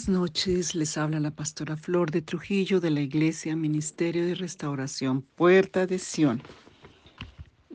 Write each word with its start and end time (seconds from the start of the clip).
Buenas 0.00 0.18
noches, 0.18 0.74
les 0.74 0.96
habla 0.96 1.20
la 1.20 1.30
pastora 1.30 1.76
Flor 1.76 2.10
de 2.10 2.22
Trujillo 2.22 2.80
de 2.80 2.88
la 2.88 3.02
Iglesia 3.02 3.54
Ministerio 3.54 4.24
de 4.24 4.34
Restauración 4.34 5.20
Puerta 5.20 5.86
de 5.86 5.98
Sion. 5.98 6.42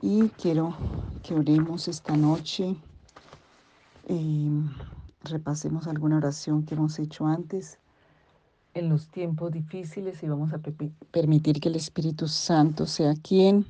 Y 0.01 0.29
quiero 0.29 0.75
que 1.21 1.35
oremos 1.35 1.87
esta 1.87 2.17
noche, 2.17 2.77
y 4.09 4.49
repasemos 5.23 5.85
alguna 5.85 6.17
oración 6.17 6.65
que 6.65 6.73
hemos 6.73 6.97
hecho 6.97 7.27
antes 7.27 7.77
en 8.73 8.89
los 8.89 9.07
tiempos 9.09 9.51
difíciles 9.51 10.23
y 10.23 10.27
vamos 10.27 10.51
a 10.51 10.59
permitir 11.11 11.59
que 11.59 11.69
el 11.69 11.75
Espíritu 11.75 12.27
Santo 12.27 12.87
sea 12.87 13.13
quien 13.21 13.67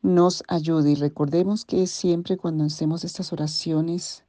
nos 0.00 0.44
ayude. 0.46 0.92
Y 0.92 0.94
recordemos 0.94 1.64
que 1.64 1.88
siempre 1.88 2.36
cuando 2.36 2.62
hacemos 2.62 3.02
estas 3.02 3.32
oraciones, 3.32 4.22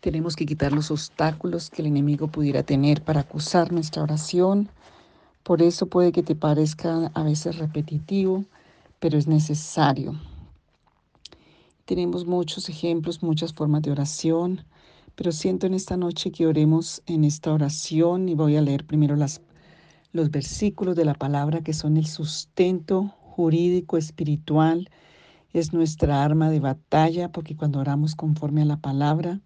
tenemos 0.00 0.36
que 0.36 0.46
quitar 0.46 0.72
los 0.72 0.90
obstáculos 0.90 1.70
que 1.70 1.82
el 1.82 1.88
enemigo 1.88 2.28
pudiera 2.28 2.62
tener 2.62 3.02
para 3.02 3.20
acusar 3.20 3.72
nuestra 3.72 4.02
oración. 4.02 4.68
Por 5.42 5.62
eso 5.62 5.86
puede 5.86 6.12
que 6.12 6.22
te 6.22 6.34
parezca 6.34 7.10
a 7.14 7.22
veces 7.22 7.58
repetitivo, 7.58 8.44
pero 9.00 9.18
es 9.18 9.26
necesario. 9.26 10.14
Tenemos 11.84 12.26
muchos 12.26 12.68
ejemplos, 12.68 13.22
muchas 13.22 13.52
formas 13.52 13.82
de 13.82 13.92
oración, 13.92 14.64
pero 15.14 15.32
siento 15.32 15.66
en 15.66 15.74
esta 15.74 15.96
noche 15.96 16.30
que 16.32 16.46
oremos 16.46 17.02
en 17.06 17.24
esta 17.24 17.52
oración 17.52 18.28
y 18.28 18.34
voy 18.34 18.56
a 18.56 18.62
leer 18.62 18.84
primero 18.84 19.16
las, 19.16 19.40
los 20.12 20.30
versículos 20.30 20.96
de 20.96 21.04
la 21.04 21.14
palabra 21.14 21.62
que 21.62 21.72
son 21.72 21.96
el 21.96 22.06
sustento 22.06 23.14
jurídico 23.20 23.96
espiritual, 23.96 24.90
es 25.52 25.72
nuestra 25.72 26.22
arma 26.22 26.50
de 26.50 26.60
batalla, 26.60 27.30
porque 27.30 27.56
cuando 27.56 27.80
oramos 27.80 28.14
conforme 28.14 28.62
a 28.62 28.66
la 28.66 28.76
palabra, 28.76 29.40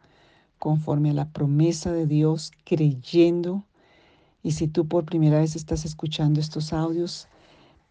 conforme 0.60 1.10
a 1.10 1.14
la 1.14 1.32
promesa 1.32 1.90
de 1.90 2.06
Dios, 2.06 2.52
creyendo. 2.64 3.64
Y 4.42 4.52
si 4.52 4.68
tú 4.68 4.86
por 4.86 5.06
primera 5.06 5.40
vez 5.40 5.56
estás 5.56 5.84
escuchando 5.84 6.38
estos 6.38 6.72
audios, 6.72 7.28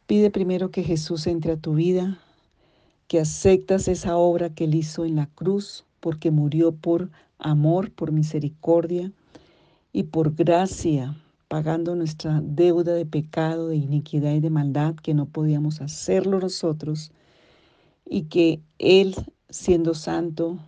pide 0.06 0.30
primero 0.30 0.70
que 0.70 0.84
Jesús 0.84 1.28
entre 1.28 1.54
a 1.54 1.58
tu 1.58 1.74
vida, 1.74 2.20
que 3.08 3.20
aceptas 3.20 3.88
esa 3.88 4.16
obra 4.16 4.52
que 4.52 4.66
Él 4.66 4.76
hizo 4.76 5.04
en 5.04 5.16
la 5.16 5.26
cruz, 5.26 5.84
porque 6.00 6.30
murió 6.30 6.72
por 6.72 7.10
amor, 7.40 7.92
por 7.92 8.12
misericordia 8.12 9.12
y 9.92 10.04
por 10.04 10.36
gracia, 10.36 11.18
pagando 11.48 11.96
nuestra 11.96 12.40
deuda 12.44 12.94
de 12.94 13.08
pecado, 13.08 13.70
de 13.70 13.78
iniquidad 13.78 14.34
y 14.34 14.42
de 14.42 14.52
maldad, 14.52 14.94
que 14.96 15.16
no 15.16 15.26
podíamos 15.26 15.82
hacerlo 15.82 16.40
nosotros, 16.40 17.12
y 18.06 18.26
que 18.26 18.62
Él, 18.78 19.16
siendo 19.50 19.96
santo, 19.96 20.60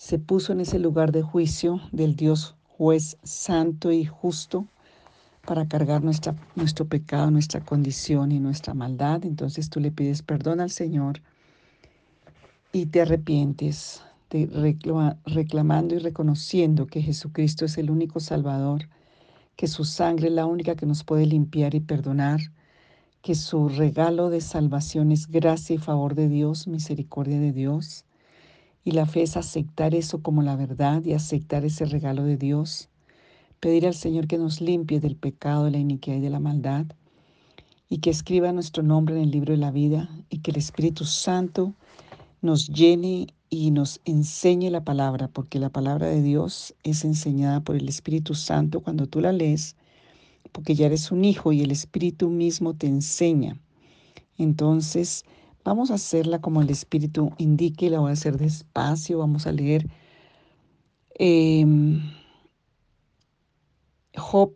se 0.00 0.18
puso 0.18 0.54
en 0.54 0.60
ese 0.60 0.78
lugar 0.78 1.12
de 1.12 1.20
juicio 1.20 1.78
del 1.92 2.16
Dios 2.16 2.54
juez 2.70 3.18
santo 3.22 3.92
y 3.92 4.06
justo 4.06 4.66
para 5.46 5.68
cargar 5.68 6.02
nuestra, 6.02 6.34
nuestro 6.56 6.86
pecado, 6.86 7.30
nuestra 7.30 7.60
condición 7.60 8.32
y 8.32 8.40
nuestra 8.40 8.72
maldad. 8.72 9.26
Entonces 9.26 9.68
tú 9.68 9.78
le 9.78 9.90
pides 9.90 10.22
perdón 10.22 10.60
al 10.60 10.70
Señor 10.70 11.20
y 12.72 12.86
te 12.86 13.02
arrepientes, 13.02 14.02
reclamando 15.26 15.94
y 15.94 15.98
reconociendo 15.98 16.86
que 16.86 17.02
Jesucristo 17.02 17.66
es 17.66 17.76
el 17.76 17.90
único 17.90 18.20
Salvador, 18.20 18.88
que 19.54 19.66
su 19.66 19.84
sangre 19.84 20.28
es 20.28 20.32
la 20.32 20.46
única 20.46 20.76
que 20.76 20.86
nos 20.86 21.04
puede 21.04 21.26
limpiar 21.26 21.74
y 21.74 21.80
perdonar, 21.80 22.40
que 23.20 23.34
su 23.34 23.68
regalo 23.68 24.30
de 24.30 24.40
salvación 24.40 25.12
es 25.12 25.26
gracia 25.26 25.74
y 25.74 25.78
favor 25.78 26.14
de 26.14 26.30
Dios, 26.30 26.68
misericordia 26.68 27.38
de 27.38 27.52
Dios 27.52 28.06
y 28.90 28.92
la 28.92 29.06
fe 29.06 29.22
es 29.22 29.36
aceptar 29.36 29.94
eso 29.94 30.20
como 30.20 30.42
la 30.42 30.56
verdad 30.56 31.04
y 31.04 31.12
aceptar 31.12 31.64
ese 31.64 31.84
regalo 31.84 32.24
de 32.24 32.36
Dios. 32.36 32.88
Pedir 33.60 33.86
al 33.86 33.94
Señor 33.94 34.26
que 34.26 34.36
nos 34.36 34.60
limpie 34.60 34.98
del 34.98 35.14
pecado, 35.14 35.66
de 35.66 35.70
la 35.70 35.78
iniquidad 35.78 36.16
y 36.16 36.20
de 36.20 36.30
la 36.30 36.40
maldad. 36.40 36.86
Y 37.88 37.98
que 37.98 38.10
escriba 38.10 38.50
nuestro 38.50 38.82
nombre 38.82 39.14
en 39.14 39.22
el 39.22 39.30
libro 39.30 39.52
de 39.52 39.58
la 39.58 39.70
vida. 39.70 40.10
Y 40.28 40.38
que 40.38 40.50
el 40.50 40.56
Espíritu 40.56 41.04
Santo 41.04 41.72
nos 42.42 42.66
llene 42.66 43.28
y 43.48 43.70
nos 43.70 44.00
enseñe 44.06 44.70
la 44.70 44.82
palabra. 44.82 45.28
Porque 45.28 45.60
la 45.60 45.68
palabra 45.68 46.08
de 46.08 46.20
Dios 46.20 46.74
es 46.82 47.04
enseñada 47.04 47.60
por 47.60 47.76
el 47.76 47.88
Espíritu 47.88 48.34
Santo 48.34 48.80
cuando 48.80 49.06
tú 49.06 49.20
la 49.20 49.30
lees. 49.30 49.76
Porque 50.50 50.74
ya 50.74 50.86
eres 50.86 51.12
un 51.12 51.24
hijo 51.24 51.52
y 51.52 51.60
el 51.60 51.70
Espíritu 51.70 52.28
mismo 52.28 52.74
te 52.74 52.88
enseña. 52.88 53.56
Entonces, 54.36 55.24
Vamos 55.64 55.90
a 55.90 55.94
hacerla 55.94 56.40
como 56.40 56.62
el 56.62 56.70
Espíritu 56.70 57.32
indique, 57.38 57.90
la 57.90 58.00
voy 58.00 58.10
a 58.10 58.14
hacer 58.14 58.38
despacio, 58.38 59.18
vamos 59.18 59.46
a 59.46 59.52
leer 59.52 59.86
em, 61.14 62.00
Job 64.16 64.54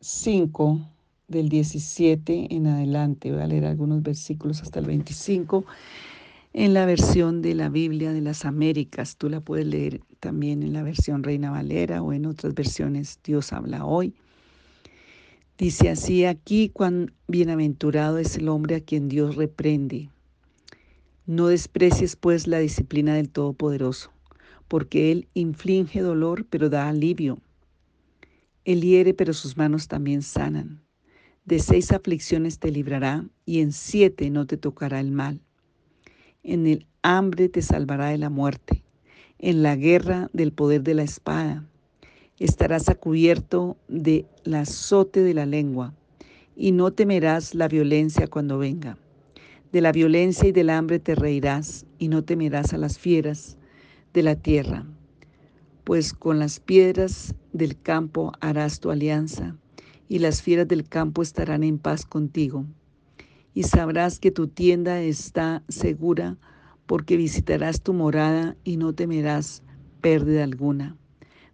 5 0.00 0.80
del 1.28 1.48
17 1.50 2.54
en 2.54 2.66
adelante. 2.66 3.30
Voy 3.32 3.42
a 3.42 3.46
leer 3.46 3.66
algunos 3.66 4.02
versículos 4.02 4.62
hasta 4.62 4.78
el 4.80 4.86
25 4.86 5.64
en 6.54 6.74
la 6.74 6.86
versión 6.86 7.42
de 7.42 7.54
la 7.54 7.68
Biblia 7.68 8.12
de 8.12 8.22
las 8.22 8.44
Américas. 8.44 9.16
Tú 9.16 9.28
la 9.28 9.40
puedes 9.40 9.66
leer 9.66 10.00
también 10.20 10.62
en 10.62 10.72
la 10.72 10.82
versión 10.82 11.22
Reina 11.22 11.50
Valera 11.50 12.02
o 12.02 12.12
en 12.12 12.26
otras 12.26 12.54
versiones 12.54 13.20
Dios 13.22 13.52
habla 13.52 13.84
hoy. 13.84 14.14
Dice 15.58 15.90
así 15.90 16.24
aquí, 16.24 16.68
cuán 16.68 17.12
bienaventurado 17.26 18.18
es 18.18 18.36
el 18.36 18.48
hombre 18.48 18.76
a 18.76 18.80
quien 18.80 19.08
Dios 19.08 19.34
reprende. 19.34 20.08
No 21.26 21.48
desprecies 21.48 22.14
pues 22.14 22.46
la 22.46 22.60
disciplina 22.60 23.16
del 23.16 23.28
Todopoderoso, 23.28 24.12
porque 24.68 25.10
Él 25.10 25.26
inflige 25.34 26.00
dolor, 26.00 26.46
pero 26.48 26.70
da 26.70 26.88
alivio. 26.88 27.40
Él 28.64 28.82
hiere, 28.82 29.14
pero 29.14 29.32
sus 29.32 29.56
manos 29.56 29.88
también 29.88 30.22
sanan. 30.22 30.80
De 31.44 31.58
seis 31.58 31.90
aflicciones 31.90 32.60
te 32.60 32.70
librará, 32.70 33.28
y 33.44 33.58
en 33.58 33.72
siete 33.72 34.30
no 34.30 34.46
te 34.46 34.58
tocará 34.58 35.00
el 35.00 35.10
mal. 35.10 35.40
En 36.44 36.68
el 36.68 36.86
hambre 37.02 37.48
te 37.48 37.62
salvará 37.62 38.10
de 38.10 38.18
la 38.18 38.30
muerte, 38.30 38.84
en 39.40 39.64
la 39.64 39.74
guerra 39.74 40.30
del 40.32 40.52
poder 40.52 40.84
de 40.84 40.94
la 40.94 41.02
espada 41.02 41.67
estarás 42.44 42.88
a 42.88 42.94
cubierto 42.94 43.76
del 43.88 44.26
azote 44.54 45.22
de 45.22 45.34
la 45.34 45.46
lengua, 45.46 45.94
y 46.56 46.72
no 46.72 46.92
temerás 46.92 47.54
la 47.54 47.68
violencia 47.68 48.26
cuando 48.28 48.58
venga. 48.58 48.98
De 49.72 49.80
la 49.80 49.92
violencia 49.92 50.48
y 50.48 50.52
del 50.52 50.70
hambre 50.70 50.98
te 50.98 51.14
reirás, 51.14 51.84
y 51.98 52.08
no 52.08 52.24
temerás 52.24 52.72
a 52.72 52.78
las 52.78 52.98
fieras 52.98 53.56
de 54.14 54.22
la 54.22 54.36
tierra, 54.36 54.86
pues 55.84 56.12
con 56.12 56.38
las 56.38 56.60
piedras 56.60 57.34
del 57.52 57.80
campo 57.80 58.32
harás 58.40 58.80
tu 58.80 58.90
alianza, 58.90 59.56
y 60.08 60.20
las 60.20 60.40
fieras 60.42 60.68
del 60.68 60.88
campo 60.88 61.22
estarán 61.22 61.64
en 61.64 61.78
paz 61.78 62.06
contigo. 62.06 62.64
Y 63.52 63.64
sabrás 63.64 64.20
que 64.20 64.30
tu 64.30 64.46
tienda 64.46 65.00
está 65.02 65.62
segura, 65.68 66.36
porque 66.86 67.16
visitarás 67.16 67.82
tu 67.82 67.92
morada 67.92 68.56
y 68.64 68.76
no 68.76 68.94
temerás 68.94 69.62
pérdida 70.00 70.44
alguna 70.44 70.96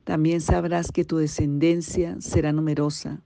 también 0.04 0.40
sabrás 0.40 0.92
que 0.92 1.04
tu 1.04 1.16
descendencia 1.16 2.16
será 2.20 2.52
numerosa 2.52 3.22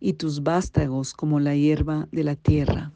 y 0.00 0.14
tus 0.14 0.42
vástagos 0.42 1.14
como 1.14 1.40
la 1.40 1.54
hierba 1.54 2.08
de 2.10 2.24
la 2.24 2.34
tierra. 2.34 2.92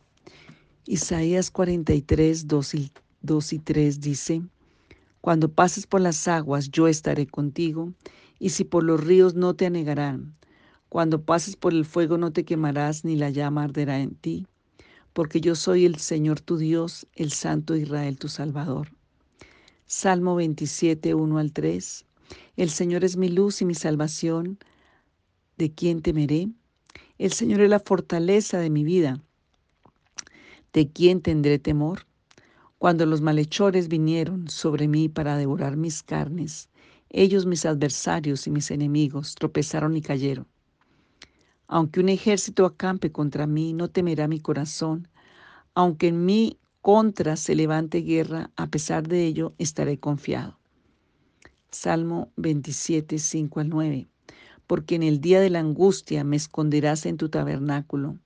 Isaías 0.87 1.51
43, 1.51 2.49
2 2.49 2.75
y, 2.75 2.93
2 3.23 3.53
y 3.53 3.59
3 3.59 4.01
dice, 4.01 4.43
Cuando 5.21 5.51
pases 5.51 5.87
por 5.87 6.01
las 6.01 6.29
aguas 6.29 6.71
yo 6.71 6.89
estaré 6.89 7.27
contigo, 7.27 7.93
y 8.39 8.51
si 8.51 8.65
por 8.65 8.83
los 8.83 9.03
ríos 9.03 9.35
no 9.35 9.55
te 9.55 9.67
anegarán. 9.67 10.35
Cuando 10.89 11.23
pases 11.23 11.57
por 11.57 11.73
el 11.73 11.85
fuego 11.85 12.19
no 12.19 12.33
te 12.33 12.45
quemarás, 12.45 13.05
ni 13.05 13.17
la 13.17 13.31
llama 13.31 13.65
arderá 13.65 14.01
en 14.01 14.15
ti, 14.15 14.47
porque 15.13 15.41
yo 15.41 15.55
soy 15.55 15.85
el 15.87 15.97
Señor 15.97 16.41
tu 16.41 16.57
Dios, 16.57 17.07
el 17.15 17.33
Santo 17.33 17.77
Israel 17.77 18.19
tu 18.19 18.29
Salvador. 18.29 18.89
Salmo 19.87 20.35
27, 20.35 21.15
1 21.15 21.39
al 21.39 21.53
3. 21.53 22.05
El 22.57 22.71
Señor 22.71 23.05
es 23.05 23.17
mi 23.17 23.29
luz 23.29 23.63
y 23.63 23.65
mi 23.65 23.75
salvación. 23.75 24.59
¿De 25.57 25.73
quién 25.73 26.03
temeré? 26.03 26.49
El 27.19 27.33
Señor 27.33 27.61
es 27.61 27.71
la 27.71 27.81
fortaleza 27.81 28.59
de 28.59 28.71
mi 28.71 28.85
vida. 28.85 29.21
¿De 30.73 30.89
quién 30.91 31.21
tendré 31.21 31.59
temor? 31.59 32.07
Cuando 32.79 33.07
los 33.07 33.21
malhechores 33.21 33.89
vinieron 33.89 34.49
sobre 34.49 34.89
mí 34.89 35.09
para 35.09 35.37
devorar 35.37 35.77
mis 35.77 36.03
carnes, 36.03 36.69
ellos, 37.09 37.47
mis 37.47 37.65
adversarios 37.65 38.47
y 38.47 38.51
mis 38.51 38.71
enemigos, 38.73 39.37
tropezaron 39.37 39.97
y 39.97 40.03
cayeron. 40.03 40.47
Aunque 41.69 42.01
un 42.01 42.09
ejército 42.09 42.67
acampe 42.67 43.13
contra 43.13 43.47
mí, 43.47 43.73
no 43.73 43.89
temerá 43.89 44.29
mi 44.29 44.41
corazón. 44.41 45.09
Aunque 45.75 46.09
en 46.09 46.25
mí 46.25 46.59
contra 46.83 47.37
se 47.37 47.55
levante 47.55 47.99
guerra, 47.99 48.51
a 48.57 48.67
pesar 48.67 49.09
de 49.09 49.25
ello 49.25 49.55
estaré 49.59 49.99
confiado. 49.99 50.59
Salmo 51.75 52.33
27, 52.37 53.19
5 53.19 53.61
al 53.61 53.69
9. 53.69 54.07
Porque 54.67 54.95
en 54.95 55.03
el 55.03 55.21
día 55.21 55.41
de 55.41 55.51
la 55.51 55.59
angustia 55.59 56.23
me 56.23 56.37
esconderás 56.37 57.05
en 57.05 57.17
tu 57.17 57.29
tabernáculo, 57.29 58.17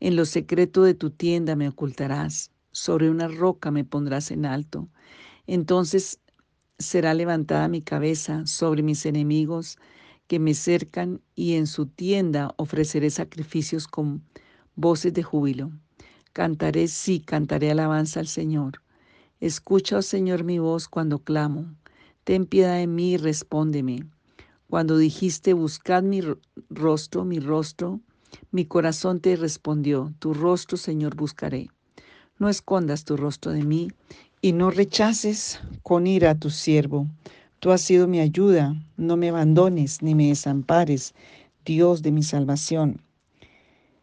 en 0.00 0.16
lo 0.16 0.24
secreto 0.24 0.82
de 0.82 0.94
tu 0.94 1.10
tienda 1.10 1.54
me 1.54 1.68
ocultarás, 1.68 2.50
sobre 2.72 3.10
una 3.10 3.28
roca 3.28 3.70
me 3.70 3.84
pondrás 3.84 4.30
en 4.30 4.46
alto. 4.46 4.88
Entonces 5.46 6.18
será 6.78 7.14
levantada 7.14 7.68
mi 7.68 7.82
cabeza 7.82 8.46
sobre 8.46 8.82
mis 8.82 9.04
enemigos, 9.06 9.78
que 10.26 10.38
me 10.38 10.54
cercan 10.54 11.20
y 11.34 11.54
en 11.54 11.66
su 11.66 11.86
tienda 11.86 12.54
ofreceré 12.56 13.10
sacrificios 13.10 13.86
con 13.86 14.24
voces 14.76 15.12
de 15.12 15.22
júbilo. 15.22 15.70
Cantaré, 16.32 16.88
sí, 16.88 17.20
cantaré 17.20 17.70
alabanza 17.70 18.20
al 18.20 18.26
Señor. 18.26 18.80
Escucha, 19.40 19.98
oh 19.98 20.02
Señor, 20.02 20.42
mi 20.42 20.58
voz 20.58 20.88
cuando 20.88 21.18
clamo. 21.18 21.66
Ten 22.24 22.46
piedad 22.46 22.78
de 22.78 22.86
mí 22.86 23.12
y 23.12 23.16
respóndeme. 23.18 24.06
Cuando 24.70 24.96
dijiste, 24.96 25.52
buscad 25.52 26.02
mi 26.02 26.22
rostro, 26.70 27.24
mi 27.26 27.38
rostro, 27.38 28.00
mi 28.50 28.64
corazón 28.64 29.20
te 29.20 29.36
respondió, 29.36 30.12
tu 30.18 30.32
rostro, 30.32 30.78
Señor, 30.78 31.16
buscaré. 31.16 31.68
No 32.38 32.48
escondas 32.48 33.04
tu 33.04 33.18
rostro 33.18 33.52
de 33.52 33.62
mí 33.62 33.92
y 34.40 34.52
no 34.52 34.70
rechaces 34.70 35.60
con 35.82 36.06
ira 36.06 36.30
a 36.30 36.34
tu 36.34 36.48
siervo. 36.48 37.06
Tú 37.60 37.70
has 37.70 37.82
sido 37.82 38.08
mi 38.08 38.20
ayuda, 38.20 38.74
no 38.96 39.18
me 39.18 39.28
abandones 39.28 40.02
ni 40.02 40.14
me 40.14 40.28
desampares, 40.28 41.14
Dios 41.64 42.00
de 42.02 42.10
mi 42.10 42.22
salvación. 42.22 43.02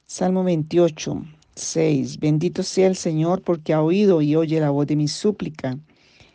Salmo 0.05 0.43
28, 0.43 1.25
6. 1.55 2.19
Bendito 2.19 2.61
sea 2.61 2.87
el 2.87 2.95
Señor 2.95 3.41
porque 3.41 3.73
ha 3.73 3.81
oído 3.81 4.21
y 4.21 4.35
oye 4.35 4.59
la 4.59 4.69
voz 4.69 4.85
de 4.85 4.95
mi 4.95 5.07
súplica. 5.07 5.77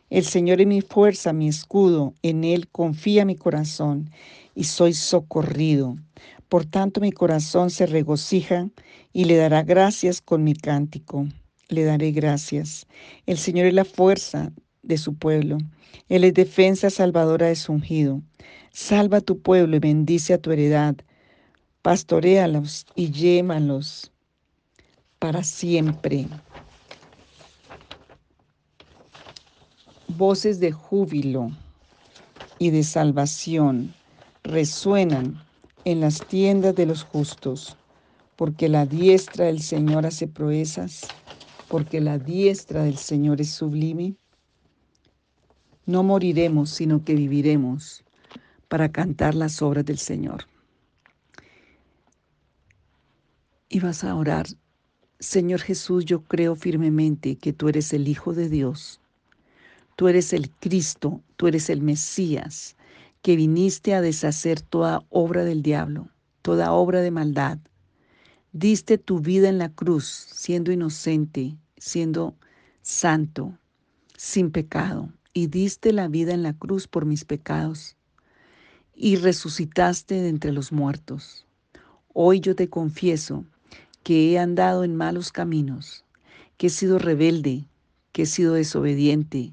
El 0.09 0.25
Señor 0.25 0.61
es 0.61 0.67
mi 0.69 0.83
fuerza, 0.83 1.33
mi 1.33 1.49
escudo, 1.49 2.15
en 2.23 2.45
Él 2.45 2.69
confía 2.69 3.25
mi 3.25 3.35
corazón 3.35 4.11
y 4.55 4.65
soy 4.65 4.93
socorrido. 4.93 5.97
Por 6.49 6.65
tanto 6.65 7.01
mi 7.01 7.11
corazón 7.11 7.71
se 7.71 7.87
regocija 7.87 8.69
y 9.13 9.25
le 9.25 9.37
dará 9.37 9.65
gracias 9.65 10.21
con 10.21 10.45
mi 10.45 10.55
cántico. 10.55 11.27
Le 11.69 11.83
daré 11.83 12.13
gracias. 12.13 12.87
El 13.27 13.37
Señor 13.37 13.67
es 13.67 13.75
la 13.75 13.85
fuerza 13.85 14.53
de 14.83 14.97
su 14.97 15.15
pueblo. 15.15 15.59
Él 16.09 16.23
es 16.23 16.35
defensa 16.35 16.89
salvadora 16.91 17.47
de 17.49 17.57
su 17.57 17.73
ungido. 17.73 18.23
Salva 18.71 19.19
a 19.19 19.23
tu 19.23 19.41
pueblo 19.41 19.77
y 19.77 19.81
bendice 19.81 20.35
a 20.35 20.39
tu 20.39 20.53
heredad. 20.53 20.95
Pastoréalos 21.83 22.87
y 22.95 23.11
llémalos 23.11 24.13
para 25.19 25.43
siempre. 25.43 26.27
Voces 30.17 30.61
de 30.61 30.73
júbilo 30.73 31.51
y 32.59 32.71
de 32.71 32.85
salvación 32.85 33.93
resuenan 34.45 35.43
en 35.85 36.01
las 36.01 36.27
tiendas 36.27 36.75
de 36.75 36.87
los 36.87 37.03
justos, 37.03 37.77
porque 38.35 38.71
la 38.71 38.87
diestra 38.87 39.45
del 39.45 39.61
Señor 39.61 40.07
hace 40.07 40.27
proezas, 40.27 41.03
porque 41.69 42.01
la 42.01 42.19
diestra 42.19 42.85
del 42.85 42.97
Señor 42.97 43.43
es 43.43 43.51
sublime. 43.51 44.17
No 45.85 46.03
moriremos, 46.03 46.71
sino 46.71 47.05
que 47.05 47.15
viviremos 47.15 48.03
para 48.69 48.91
cantar 48.91 49.35
las 49.35 49.61
obras 49.61 49.85
del 49.85 49.99
Señor. 49.99 50.45
Y 53.69 53.81
vas 53.81 54.03
a 54.03 54.15
orar, 54.15 54.47
Señor 55.19 55.61
Jesús, 55.61 56.07
yo 56.07 56.23
creo 56.23 56.57
firmemente 56.57 57.37
que 57.37 57.53
tú 57.53 57.69
eres 57.69 57.93
el 57.93 58.09
Hijo 58.09 58.33
de 58.33 58.49
Dios, 58.49 58.99
tú 59.97 60.09
eres 60.09 60.33
el 60.33 60.51
Cristo, 60.51 61.23
tú 61.37 61.49
eres 61.49 61.71
el 61.71 61.83
Mesías, 61.83 62.77
que 63.23 63.35
viniste 63.35 63.95
a 63.95 64.01
deshacer 64.01 64.61
toda 64.61 65.03
obra 65.09 65.45
del 65.45 65.63
diablo, 65.63 66.09
toda 66.43 66.73
obra 66.73 67.01
de 67.01 67.11
maldad. 67.11 67.59
Diste 68.53 68.99
tu 68.99 69.21
vida 69.21 69.49
en 69.49 69.59
la 69.59 69.71
cruz, 69.71 70.05
siendo 70.07 70.71
inocente, 70.71 71.57
siendo 71.77 72.37
santo, 72.83 73.59
sin 74.17 74.51
pecado, 74.51 75.13
y 75.33 75.49
diste 75.49 75.93
la 75.93 76.09
vida 76.09 76.33
en 76.33 76.43
la 76.43 76.53
cruz 76.53 76.87
por 76.87 77.05
mis 77.05 77.25
pecados, 77.25 77.97
y 78.95 79.17
resucitaste 79.17 80.15
de 80.15 80.29
entre 80.29 80.53
los 80.53 80.73
muertos. 80.73 81.47
Hoy 82.13 82.41
yo 82.41 82.55
te 82.55 82.69
confieso 82.69 83.45
que 84.03 84.31
he 84.31 84.39
andado 84.39 84.85
en 84.85 84.95
malos 84.95 85.33
caminos, 85.33 86.05
que 86.57 86.69
he 86.69 86.71
sido 86.71 86.99
rebelde, 86.99 87.67
que 88.13 88.23
he 88.23 88.27
sido 88.27 88.55
desobediente, 88.55 89.53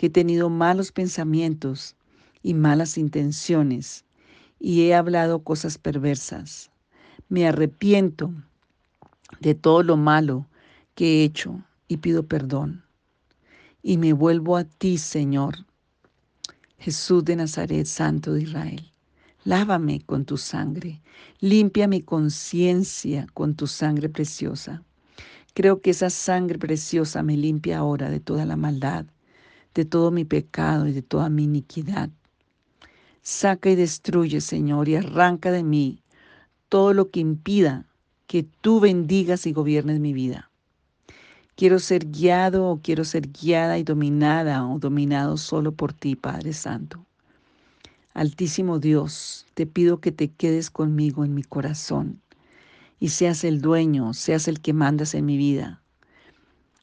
que 0.00 0.06
he 0.06 0.10
tenido 0.10 0.48
malos 0.48 0.92
pensamientos 0.92 1.94
y 2.42 2.54
malas 2.54 2.96
intenciones 2.96 4.06
y 4.58 4.80
he 4.80 4.94
hablado 4.94 5.40
cosas 5.44 5.76
perversas. 5.76 6.70
Me 7.28 7.46
arrepiento 7.46 8.32
de 9.40 9.54
todo 9.54 9.82
lo 9.82 9.98
malo 9.98 10.46
que 10.94 11.04
he 11.20 11.24
hecho 11.24 11.62
y 11.86 11.98
pido 11.98 12.22
perdón. 12.22 12.82
Y 13.82 13.98
me 13.98 14.14
vuelvo 14.14 14.56
a 14.56 14.64
ti, 14.64 14.96
Señor, 14.96 15.66
Jesús 16.78 17.22
de 17.26 17.36
Nazaret, 17.36 17.84
Santo 17.84 18.32
de 18.32 18.44
Israel. 18.44 18.90
Lávame 19.44 20.00
con 20.06 20.24
tu 20.24 20.38
sangre, 20.38 21.02
limpia 21.40 21.86
mi 21.86 22.00
conciencia 22.00 23.26
con 23.34 23.54
tu 23.54 23.66
sangre 23.66 24.08
preciosa. 24.08 24.82
Creo 25.52 25.82
que 25.82 25.90
esa 25.90 26.08
sangre 26.08 26.58
preciosa 26.58 27.22
me 27.22 27.36
limpia 27.36 27.76
ahora 27.76 28.08
de 28.08 28.20
toda 28.20 28.46
la 28.46 28.56
maldad, 28.56 29.04
de 29.74 29.84
todo 29.84 30.10
mi 30.10 30.24
pecado 30.24 30.86
y 30.86 30.92
de 30.92 31.02
toda 31.02 31.28
mi 31.28 31.44
iniquidad. 31.44 32.10
Saca 33.22 33.70
y 33.70 33.76
destruye, 33.76 34.40
Señor, 34.40 34.88
y 34.88 34.96
arranca 34.96 35.50
de 35.50 35.62
mí 35.62 36.02
todo 36.68 36.94
lo 36.94 37.10
que 37.10 37.20
impida 37.20 37.86
que 38.26 38.44
tú 38.44 38.80
bendigas 38.80 39.46
y 39.46 39.52
gobiernes 39.52 40.00
mi 40.00 40.12
vida. 40.12 40.50
Quiero 41.56 41.78
ser 41.78 42.10
guiado 42.10 42.66
o 42.68 42.80
quiero 42.80 43.04
ser 43.04 43.30
guiada 43.30 43.76
y 43.78 43.82
dominada 43.82 44.66
o 44.66 44.78
dominado 44.78 45.36
solo 45.36 45.72
por 45.72 45.92
ti, 45.92 46.16
Padre 46.16 46.52
Santo. 46.52 47.04
Altísimo 48.14 48.78
Dios, 48.78 49.46
te 49.54 49.66
pido 49.66 50.00
que 50.00 50.10
te 50.12 50.30
quedes 50.30 50.70
conmigo 50.70 51.24
en 51.24 51.34
mi 51.34 51.42
corazón 51.42 52.20
y 52.98 53.10
seas 53.10 53.44
el 53.44 53.60
dueño, 53.60 54.14
seas 54.14 54.48
el 54.48 54.60
que 54.60 54.72
mandas 54.72 55.14
en 55.14 55.26
mi 55.26 55.36
vida. 55.36 55.82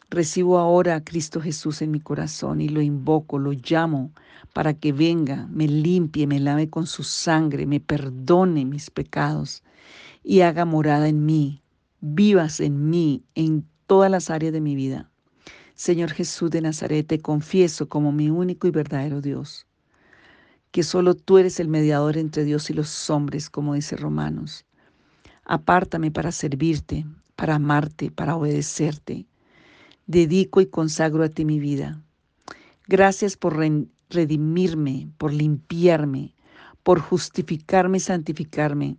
Recibo 0.10 0.58
ahora 0.58 0.96
a 0.96 1.04
Cristo 1.04 1.42
Jesús 1.42 1.82
en 1.82 1.92
mi 1.92 2.00
corazón 2.00 2.62
y 2.62 2.70
lo 2.70 2.82
invoco, 2.82 3.40
lo 3.40 3.52
llamo 3.52 4.12
para 4.54 4.74
que 4.74 4.94
venga, 4.94 5.48
me 5.52 5.68
limpie, 5.68 6.28
me 6.28 6.40
lave 6.40 6.70
con 6.70 6.88
su 6.88 7.04
sangre, 7.04 7.66
me 7.66 7.82
perdone 7.82 8.64
mis 8.64 8.90
pecados 8.90 9.64
y 10.24 10.42
haga 10.42 10.64
morada 10.64 11.10
en 11.10 11.26
mí, 11.26 11.62
vivas 12.00 12.62
en 12.62 12.90
mí, 12.90 13.22
en 13.36 13.66
todas 13.86 14.10
las 14.10 14.30
áreas 14.30 14.54
de 14.54 14.62
mi 14.62 14.76
vida. 14.76 15.10
Señor 15.76 16.12
Jesús 16.12 16.52
de 16.52 16.62
Nazaret, 16.62 17.06
te 17.06 17.20
confieso 17.20 17.90
como 17.90 18.14
mi 18.14 18.30
único 18.30 18.66
y 18.66 18.72
verdadero 18.72 19.20
Dios, 19.20 19.68
que 20.72 20.84
solo 20.84 21.16
tú 21.16 21.38
eres 21.38 21.60
el 21.60 21.68
mediador 21.68 22.18
entre 22.18 22.46
Dios 22.46 22.70
y 22.70 22.74
los 22.74 23.10
hombres, 23.10 23.50
como 23.50 23.74
dice 23.74 23.98
Romanos. 23.98 24.66
Apártame 25.44 26.12
para 26.12 26.32
servirte, 26.32 27.06
para 27.36 27.56
amarte, 27.56 28.10
para 28.10 28.38
obedecerte 28.38 29.28
dedico 30.08 30.62
y 30.62 30.66
consagro 30.66 31.24
a 31.24 31.30
ti 31.30 31.46
mi 31.46 31.60
vida. 31.60 32.02
Gracias 32.88 33.36
por 33.36 33.58
redimirme, 34.10 35.10
por 35.18 35.34
limpiarme, 35.34 36.34
por 36.82 37.02
justificarme 37.02 37.98
y 37.98 38.02
santificarme 38.02 38.96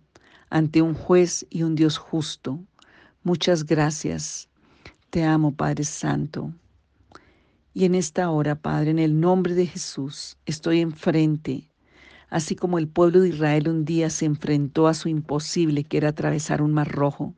ante 0.51 0.83
un 0.83 0.93
juez 0.93 1.45
y 1.49 1.63
un 1.63 1.73
Dios 1.73 1.97
justo. 1.97 2.59
Muchas 3.23 3.65
gracias. 3.65 4.47
Te 5.09 5.23
amo, 5.23 5.51
Padre 5.51 5.83
Santo. 5.83 6.53
Y 7.73 7.85
en 7.85 7.95
esta 7.95 8.29
hora, 8.29 8.55
Padre, 8.55 8.91
en 8.91 8.99
el 8.99 9.19
nombre 9.19 9.55
de 9.55 9.65
Jesús, 9.65 10.37
estoy 10.45 10.79
enfrente, 10.81 11.69
así 12.29 12.55
como 12.55 12.77
el 12.77 12.87
pueblo 12.87 13.21
de 13.21 13.29
Israel 13.29 13.69
un 13.69 13.85
día 13.85 14.11
se 14.11 14.25
enfrentó 14.25 14.87
a 14.87 14.93
su 14.93 15.09
imposible, 15.09 15.83
que 15.83 15.97
era 15.97 16.09
atravesar 16.09 16.61
un 16.61 16.73
mar 16.73 16.91
rojo, 16.91 17.33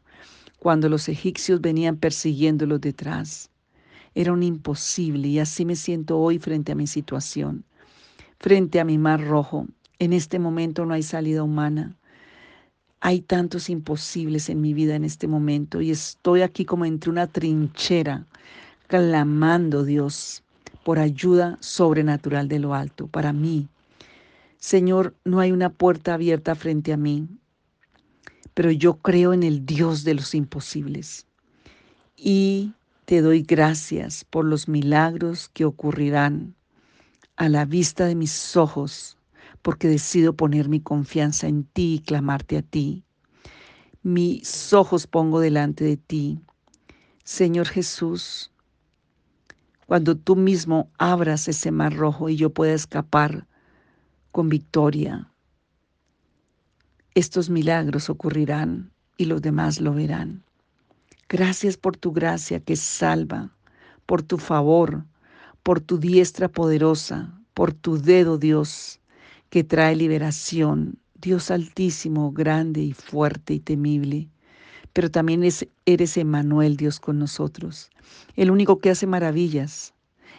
cuando 0.59 0.89
los 0.89 1.07
egipcios 1.07 1.61
venían 1.61 1.95
persiguiéndolos 1.97 2.81
detrás. 2.81 3.49
Era 4.13 4.33
un 4.33 4.43
imposible 4.43 5.27
y 5.27 5.39
así 5.39 5.65
me 5.65 5.75
siento 5.75 6.19
hoy 6.19 6.37
frente 6.37 6.71
a 6.71 6.75
mi 6.75 6.87
situación, 6.87 7.63
frente 8.39 8.79
a 8.79 8.85
mi 8.85 8.97
mar 8.97 9.25
rojo. 9.25 9.67
En 9.99 10.13
este 10.13 10.39
momento 10.39 10.85
no 10.85 10.93
hay 10.93 11.03
salida 11.03 11.43
humana. 11.43 11.95
Hay 12.99 13.21
tantos 13.21 13.69
imposibles 13.69 14.49
en 14.49 14.61
mi 14.61 14.73
vida 14.73 14.95
en 14.95 15.05
este 15.05 15.27
momento 15.27 15.81
y 15.81 15.91
estoy 15.91 16.41
aquí 16.41 16.65
como 16.65 16.85
entre 16.85 17.09
una 17.09 17.27
trinchera, 17.27 18.25
clamando 18.87 19.83
Dios 19.83 20.43
por 20.83 20.99
ayuda 20.99 21.57
sobrenatural 21.61 22.47
de 22.47 22.59
lo 22.59 22.73
alto 22.73 23.07
para 23.07 23.33
mí. 23.33 23.67
Señor, 24.57 25.15
no 25.25 25.39
hay 25.39 25.51
una 25.51 25.69
puerta 25.69 26.13
abierta 26.13 26.53
frente 26.53 26.93
a 26.93 26.97
mí, 26.97 27.27
pero 28.53 28.69
yo 28.69 28.95
creo 28.95 29.33
en 29.33 29.43
el 29.43 29.65
Dios 29.65 30.03
de 30.03 30.13
los 30.13 30.35
imposibles. 30.35 31.25
Y 32.15 32.73
te 33.11 33.21
doy 33.21 33.41
gracias 33.41 34.23
por 34.23 34.45
los 34.45 34.69
milagros 34.69 35.49
que 35.49 35.65
ocurrirán 35.65 36.55
a 37.35 37.49
la 37.49 37.65
vista 37.65 38.05
de 38.05 38.15
mis 38.15 38.55
ojos, 38.55 39.17
porque 39.61 39.89
decido 39.89 40.37
poner 40.37 40.69
mi 40.69 40.79
confianza 40.79 41.49
en 41.49 41.65
ti 41.65 41.95
y 41.95 41.99
clamarte 41.99 42.57
a 42.57 42.61
ti. 42.61 43.03
Mis 44.01 44.71
ojos 44.71 45.07
pongo 45.07 45.41
delante 45.41 45.83
de 45.83 45.97
ti. 45.97 46.39
Señor 47.25 47.67
Jesús, 47.67 48.49
cuando 49.87 50.15
tú 50.15 50.37
mismo 50.37 50.89
abras 50.97 51.49
ese 51.49 51.69
mar 51.69 51.93
rojo 51.93 52.29
y 52.29 52.37
yo 52.37 52.51
pueda 52.51 52.71
escapar 52.71 53.45
con 54.31 54.47
victoria. 54.47 55.29
estos 57.13 57.49
milagros 57.49 58.09
ocurrirán 58.09 58.93
y 59.17 59.25
los 59.25 59.41
demás 59.41 59.81
lo 59.81 59.93
verán. 59.93 60.45
Gracias 61.33 61.77
por 61.77 61.95
tu 61.95 62.11
gracia 62.11 62.59
que 62.59 62.75
salva, 62.75 63.55
por 64.05 64.21
tu 64.21 64.37
favor, 64.37 65.05
por 65.63 65.79
tu 65.79 65.97
diestra 65.97 66.49
poderosa, 66.49 67.39
por 67.53 67.71
tu 67.71 67.97
dedo, 67.97 68.37
Dios, 68.37 68.99
que 69.49 69.63
trae 69.63 69.95
liberación, 69.95 70.99
Dios 71.15 71.49
altísimo, 71.49 72.33
grande 72.33 72.81
y 72.81 72.91
fuerte 72.91 73.53
y 73.53 73.61
temible. 73.61 74.27
Pero 74.91 75.09
también 75.09 75.41
eres 75.85 76.17
Emanuel, 76.17 76.75
Dios 76.75 76.99
con 76.99 77.17
nosotros, 77.17 77.91
el 78.35 78.51
único 78.51 78.79
que 78.79 78.89
hace 78.89 79.07
maravillas, 79.07 79.93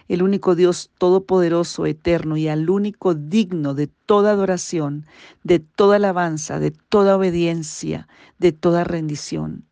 el 0.08 0.22
único 0.22 0.54
Dios 0.54 0.90
todopoderoso, 0.98 1.86
eterno 1.86 2.36
y 2.36 2.48
al 2.48 2.68
único 2.68 3.14
digno 3.14 3.72
de 3.72 3.86
toda 3.86 4.32
adoración, 4.32 5.06
de 5.42 5.58
toda 5.58 5.96
alabanza, 5.96 6.58
de 6.58 6.70
toda 6.70 7.16
obediencia, 7.16 8.08
de 8.38 8.52
toda 8.52 8.84
rendición. 8.84 9.64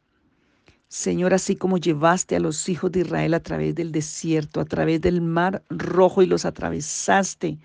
Señor, 0.91 1.35
así 1.35 1.55
como 1.55 1.79
llevaste 1.79 2.35
a 2.35 2.41
los 2.41 2.69
hijos 2.69 2.91
de 2.91 3.03
Israel 3.03 3.35
a 3.35 3.41
través 3.41 3.77
del 3.77 3.93
desierto, 3.93 4.61
a 4.61 4.65
través 4.65 5.01
del 5.01 5.21
mar 5.21 5.63
rojo 5.71 6.21
y 6.21 6.27
los 6.27 6.45
atravesaste, 6.45 7.59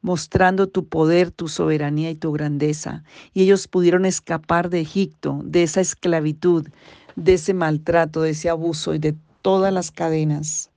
mostrando 0.00 0.66
tu 0.66 0.86
poder, 0.88 1.30
tu 1.32 1.48
soberanía 1.48 2.10
y 2.10 2.14
tu 2.14 2.32
grandeza. 2.32 3.04
Y 3.34 3.42
ellos 3.42 3.68
pudieron 3.68 4.06
escapar 4.06 4.70
de 4.70 4.80
Egipto, 4.80 5.42
de 5.44 5.64
esa 5.64 5.82
esclavitud, 5.82 6.66
de 7.14 7.34
ese 7.34 7.52
maltrato, 7.52 8.22
de 8.22 8.30
ese 8.30 8.48
abuso 8.48 8.94
y 8.94 8.98
de 8.98 9.14
todas 9.42 9.70
las 9.70 9.90
cadenas. 9.90 10.70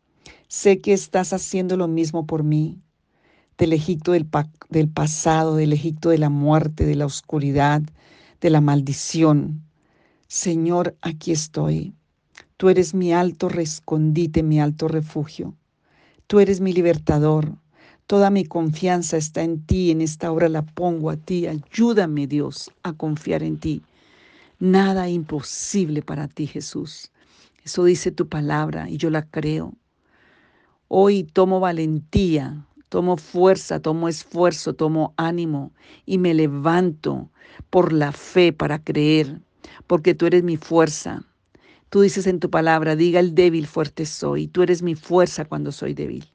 Sé 0.49 0.81
que 0.81 0.91
estás 0.91 1.31
haciendo 1.31 1.77
lo 1.77 1.87
mismo 1.87 2.27
por 2.27 2.43
mí, 2.43 2.77
del 3.57 3.71
Egipto 3.71 4.11
del, 4.11 4.27
del 4.67 4.89
pasado, 4.89 5.55
del 5.55 5.71
Egipto 5.71 6.09
de 6.09 6.17
la 6.17 6.29
muerte, 6.29 6.85
de 6.85 6.95
la 6.95 7.05
oscuridad, 7.05 7.81
de 8.41 8.49
la 8.49 8.59
maldición 8.59 9.63
Señor, 10.33 10.97
aquí 11.01 11.31
estoy. 11.31 11.93
Tú 12.57 12.69
eres 12.69 12.95
mi 12.95 13.13
alto 13.13 13.49
rescondite, 13.49 14.41
mi 14.41 14.59
alto 14.59 14.87
refugio. 14.87 15.55
Tú 16.25 16.39
eres 16.39 16.59
mi 16.59 16.73
libertador. 16.73 17.55
Toda 18.07 18.31
mi 18.31 18.43
confianza 18.43 19.15
está 19.15 19.43
en 19.43 19.63
ti. 19.63 19.91
En 19.91 20.01
esta 20.01 20.31
hora 20.31 20.49
la 20.49 20.63
pongo 20.63 21.11
a 21.11 21.17
ti. 21.17 21.45
Ayúdame, 21.45 22.25
Dios, 22.25 22.71
a 22.81 22.93
confiar 22.93 23.43
en 23.43 23.59
ti. 23.59 23.83
Nada 24.57 25.07
imposible 25.07 26.01
para 26.01 26.27
ti, 26.27 26.47
Jesús. 26.47 27.11
Eso 27.63 27.83
dice 27.83 28.09
tu 28.09 28.27
palabra 28.27 28.89
y 28.89 28.97
yo 28.97 29.11
la 29.11 29.27
creo. 29.27 29.75
Hoy 30.87 31.25
tomo 31.25 31.59
valentía, 31.59 32.65
tomo 32.89 33.17
fuerza, 33.17 33.81
tomo 33.81 34.09
esfuerzo, 34.09 34.73
tomo 34.73 35.13
ánimo 35.15 35.73
y 36.07 36.17
me 36.17 36.33
levanto 36.33 37.29
por 37.69 37.93
la 37.93 38.11
fe 38.11 38.51
para 38.51 38.79
creer 38.79 39.39
porque 39.87 40.15
tú 40.15 40.25
eres 40.25 40.43
mi 40.43 40.57
fuerza. 40.57 41.23
Tú 41.89 42.01
dices 42.01 42.27
en 42.27 42.39
tu 42.39 42.49
palabra, 42.49 42.95
diga 42.95 43.19
el 43.19 43.35
débil, 43.35 43.67
fuerte 43.67 44.05
soy. 44.05 44.47
Tú 44.47 44.63
eres 44.63 44.81
mi 44.81 44.95
fuerza 44.95 45.45
cuando 45.45 45.71
soy 45.71 45.93
débil. 45.93 46.25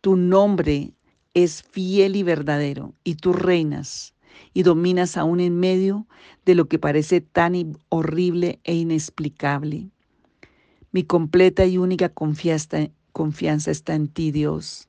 Tu 0.00 0.16
nombre 0.16 0.92
es 1.34 1.62
fiel 1.62 2.16
y 2.16 2.22
verdadero, 2.22 2.94
y 3.04 3.14
tú 3.14 3.32
reinas 3.32 4.14
y 4.54 4.62
dominas 4.62 5.16
aún 5.16 5.40
en 5.40 5.58
medio 5.58 6.06
de 6.44 6.54
lo 6.54 6.66
que 6.66 6.78
parece 6.78 7.20
tan 7.20 7.78
horrible 7.88 8.60
e 8.64 8.74
inexplicable. 8.74 9.90
Mi 10.90 11.04
completa 11.04 11.64
y 11.64 11.78
única 11.78 12.10
confianza, 12.10 12.90
está 13.70 13.94
en 13.94 14.08
ti, 14.08 14.30
Dios. 14.30 14.88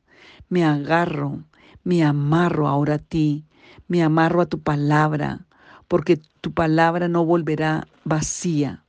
Me 0.50 0.64
agarro, 0.64 1.44
me 1.84 2.04
amarro 2.04 2.68
ahora 2.68 2.96
a 2.96 3.00
ti, 3.00 3.46
me 3.88 4.04
amarro 4.04 4.42
a 4.42 4.46
tu 4.46 4.60
palabra, 4.60 5.46
porque 5.94 6.20
tu 6.42 6.52
palabra 6.52 7.08
no 7.08 7.24
volverá 7.24 7.88
vacía. 8.04 8.84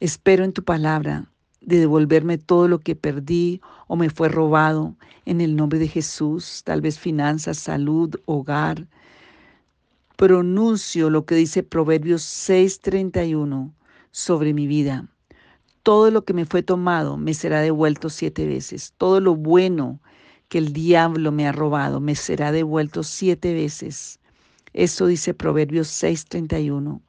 Espero 0.00 0.42
en 0.42 0.52
tu 0.52 0.64
palabra 0.64 1.30
de 1.60 1.78
devolverme 1.78 2.36
todo 2.36 2.66
lo 2.66 2.80
que 2.80 2.96
perdí 2.96 3.60
o 3.86 3.94
me 3.94 4.10
fue 4.10 4.28
robado 4.28 4.96
en 5.24 5.40
el 5.40 5.54
nombre 5.54 5.78
de 5.78 5.86
Jesús, 5.86 6.62
tal 6.64 6.80
vez 6.80 6.98
finanzas, 6.98 7.58
salud, 7.58 8.16
hogar. 8.24 8.88
Pronuncio 10.16 11.10
lo 11.10 11.24
que 11.26 11.36
dice 11.36 11.62
Proverbios 11.62 12.22
6:31 12.22 13.72
sobre 14.10 14.54
mi 14.54 14.66
vida. 14.66 15.06
Todo 15.84 16.10
lo 16.10 16.24
que 16.24 16.34
me 16.34 16.44
fue 16.44 16.64
tomado 16.64 17.16
me 17.16 17.34
será 17.34 17.60
devuelto 17.60 18.10
siete 18.10 18.48
veces. 18.48 18.94
Todo 18.98 19.20
lo 19.20 19.36
bueno 19.36 20.00
que 20.48 20.58
el 20.58 20.72
diablo 20.72 21.30
me 21.30 21.46
ha 21.46 21.52
robado 21.52 22.00
me 22.00 22.16
será 22.16 22.50
devuelto 22.50 23.04
siete 23.04 23.54
veces. 23.54 24.18
Eso 24.72 25.06
dice 25.06 25.34
Proverbios 25.34 25.88
6:31. 25.88 27.00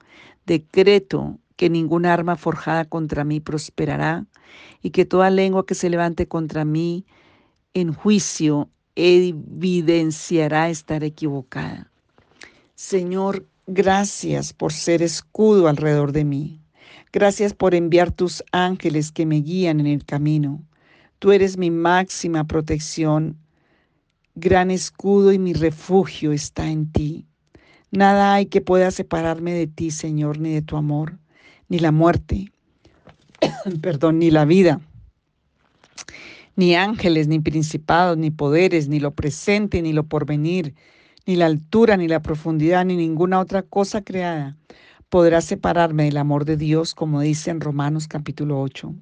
Decreto 0.46 1.39
que 1.56 1.70
ninguna 1.70 2.13
arma 2.13 2.36
forjada 2.36 2.86
contra 2.86 3.24
mí 3.24 3.39
prosperará 3.39 4.25
y 4.82 4.92
que 4.92 5.06
toda 5.06 5.30
lengua 5.30 5.66
que 5.66 5.75
se 5.75 5.89
levante 5.89 6.28
contra 6.28 6.66
mí 6.66 7.06
en 7.74 7.94
juicio 7.94 8.70
evidenciará 8.96 10.70
estar 10.70 11.04
equivocada. 11.04 11.92
Señor, 12.75 13.46
gracias 13.68 14.54
por 14.54 14.74
ser 14.74 15.01
escudo 15.01 15.68
alrededor 15.68 16.12
de 16.12 16.25
mí. 16.25 16.62
Gracias 17.12 17.54
por 17.54 17.75
enviar 17.75 18.12
tus 18.12 18.44
ángeles 18.51 19.12
que 19.12 19.25
me 19.25 19.42
guían 19.42 19.80
en 19.80 19.88
el 19.88 20.06
camino. 20.06 20.63
Tú 21.20 21.32
eres 21.32 21.58
mi 21.58 21.72
máxima 21.72 22.46
protección. 22.46 23.38
Gran 24.36 24.72
escudo 24.72 25.34
y 25.34 25.39
mi 25.39 25.54
refugio 25.54 26.32
está 26.32 26.70
en 26.70 26.92
ti. 26.92 27.28
Nada 27.91 28.34
hay 28.34 28.46
que 28.46 28.62
pueda 28.62 28.91
separarme 28.91 29.53
de 29.53 29.67
ti, 29.67 29.91
Señor, 29.91 30.39
ni 30.39 30.53
de 30.53 30.62
tu 30.62 30.77
amor, 30.77 31.17
ni 31.69 31.79
la 31.79 31.91
muerte, 31.91 32.51
perdón, 33.81 34.19
ni 34.19 34.31
la 34.31 34.46
vida, 34.46 34.81
ni 36.55 36.75
ángeles, 36.75 37.27
ni 37.27 37.39
principados, 37.39 38.17
ni 38.17 38.31
poderes, 38.31 38.89
ni 38.89 39.00
lo 39.00 39.12
presente, 39.12 39.81
ni 39.81 39.93
lo 39.93 40.03
porvenir, 40.03 40.75
ni 41.25 41.36
la 41.36 41.48
altura, 41.48 41.98
ni 41.98 42.08
la 42.08 42.22
profundidad, 42.22 42.86
ni 42.86 42.96
ninguna 42.96 43.39
otra 43.39 43.63
cosa 43.63 44.01
creada 44.03 44.58
podrá 45.10 45.41
separarme 45.41 46.05
del 46.05 46.17
amor 46.17 46.46
de 46.46 46.55
Dios, 46.55 46.93
como 46.93 47.22
dice 47.22 47.50
en 47.50 47.62
Romanos 47.62 48.08
capítulo 48.08 48.62
8. 48.62 48.93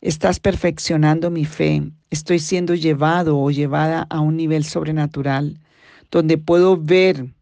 Estás 0.00 0.40
perfeccionando 0.40 1.30
mi 1.30 1.44
fe, 1.44 1.82
estoy 2.10 2.38
siendo 2.38 2.74
llevado 2.74 3.38
o 3.38 3.50
llevada 3.50 4.06
a 4.08 4.20
un 4.20 4.36
nivel 4.36 4.64
sobrenatural, 4.64 5.60
donde 6.10 6.38
puedo 6.38 6.76
ver 6.76 7.33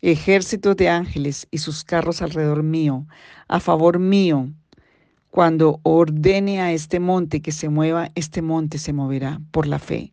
ejércitos 0.00 0.76
de 0.76 0.88
ángeles 0.88 1.46
y 1.50 1.58
sus 1.58 1.84
carros 1.84 2.22
alrededor 2.22 2.62
mío, 2.62 3.06
a 3.48 3.60
favor 3.60 3.98
mío. 3.98 4.48
Cuando 5.30 5.80
ordene 5.82 6.60
a 6.60 6.72
este 6.72 7.00
monte 7.00 7.42
que 7.42 7.52
se 7.52 7.68
mueva, 7.68 8.10
este 8.14 8.42
monte 8.42 8.78
se 8.78 8.92
moverá 8.92 9.40
por 9.50 9.66
la 9.66 9.78
fe. 9.78 10.12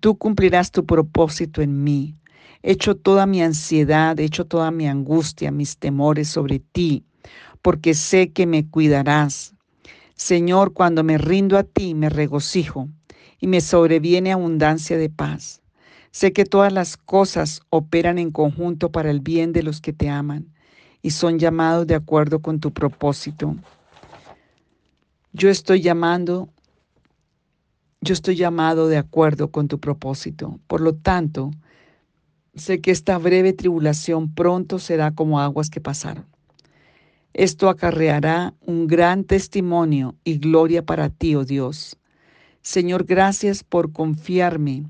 Tú 0.00 0.16
cumplirás 0.16 0.70
tu 0.70 0.84
propósito 0.84 1.62
en 1.62 1.82
mí. 1.84 2.16
Echo 2.62 2.96
toda 2.96 3.26
mi 3.26 3.42
ansiedad, 3.42 4.18
echo 4.18 4.46
toda 4.46 4.70
mi 4.70 4.88
angustia, 4.88 5.50
mis 5.50 5.78
temores 5.78 6.28
sobre 6.28 6.58
ti, 6.58 7.04
porque 7.62 7.94
sé 7.94 8.32
que 8.32 8.46
me 8.46 8.68
cuidarás. 8.68 9.54
Señor, 10.14 10.72
cuando 10.72 11.04
me 11.04 11.18
rindo 11.18 11.58
a 11.58 11.64
ti, 11.64 11.94
me 11.94 12.08
regocijo 12.08 12.88
y 13.40 13.46
me 13.46 13.60
sobreviene 13.60 14.32
abundancia 14.32 14.96
de 14.96 15.10
paz. 15.10 15.60
Sé 16.14 16.32
que 16.32 16.44
todas 16.44 16.72
las 16.72 16.96
cosas 16.96 17.62
operan 17.70 18.18
en 18.20 18.30
conjunto 18.30 18.92
para 18.92 19.10
el 19.10 19.18
bien 19.18 19.52
de 19.52 19.64
los 19.64 19.80
que 19.80 19.92
te 19.92 20.08
aman 20.08 20.46
y 21.02 21.10
son 21.10 21.40
llamados 21.40 21.88
de 21.88 21.96
acuerdo 21.96 22.38
con 22.38 22.60
tu 22.60 22.72
propósito. 22.72 23.56
Yo 25.32 25.50
estoy 25.50 25.80
llamando, 25.80 26.48
yo 28.00 28.12
estoy 28.12 28.36
llamado 28.36 28.86
de 28.86 28.96
acuerdo 28.96 29.50
con 29.50 29.66
tu 29.66 29.80
propósito. 29.80 30.60
Por 30.68 30.82
lo 30.82 30.94
tanto, 30.94 31.50
sé 32.54 32.80
que 32.80 32.92
esta 32.92 33.18
breve 33.18 33.52
tribulación 33.52 34.32
pronto 34.32 34.78
será 34.78 35.10
como 35.10 35.40
aguas 35.40 35.68
que 35.68 35.80
pasaron. 35.80 36.26
Esto 37.32 37.68
acarreará 37.68 38.54
un 38.60 38.86
gran 38.86 39.24
testimonio 39.24 40.14
y 40.22 40.38
gloria 40.38 40.86
para 40.86 41.08
ti, 41.10 41.34
oh 41.34 41.44
Dios. 41.44 41.96
Señor, 42.62 43.02
gracias 43.04 43.64
por 43.64 43.92
confiarme 43.92 44.84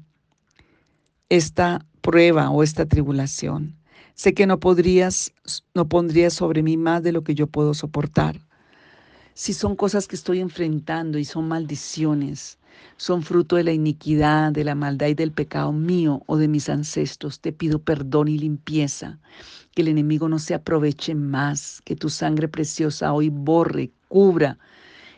esta 1.29 1.85
prueba 2.01 2.51
o 2.51 2.63
esta 2.63 2.87
tribulación. 2.87 3.77
Sé 4.15 4.35
que 4.35 4.47
no 4.47 4.61
podrías, 4.61 5.33
no 5.75 5.89
pondrías 5.89 6.35
sobre 6.35 6.63
mí 6.63 6.77
más 6.77 7.03
de 7.03 7.13
lo 7.13 7.25
que 7.25 7.35
yo 7.35 7.47
puedo 7.47 7.75
soportar. 7.75 8.41
Si 9.33 9.53
son 9.53 9.75
cosas 9.75 10.07
que 10.07 10.15
estoy 10.15 10.41
enfrentando 10.41 11.19
y 11.19 11.25
son 11.25 11.49
maldiciones, 11.49 12.59
son 12.97 13.23
fruto 13.23 13.57
de 13.57 13.65
la 13.65 13.73
iniquidad, 13.73 14.53
de 14.53 14.63
la 14.63 14.77
maldad 14.77 15.09
y 15.09 15.15
del 15.15 15.33
pecado 15.33 15.73
mío 15.73 16.23
o 16.27 16.37
de 16.37 16.47
mis 16.47 16.69
ancestros, 16.69 17.41
te 17.41 17.53
pido 17.53 17.81
perdón 17.81 18.29
y 18.29 18.39
limpieza, 18.39 19.19
que 19.75 19.83
el 19.83 19.89
enemigo 19.89 20.29
no 20.29 20.39
se 20.39 20.55
aproveche 20.55 21.17
más, 21.17 21.83
que 21.85 21.97
tu 21.97 22.11
sangre 22.11 22.47
preciosa 22.47 23.13
hoy 23.13 23.29
borre, 23.31 23.91
cubra 24.09 24.59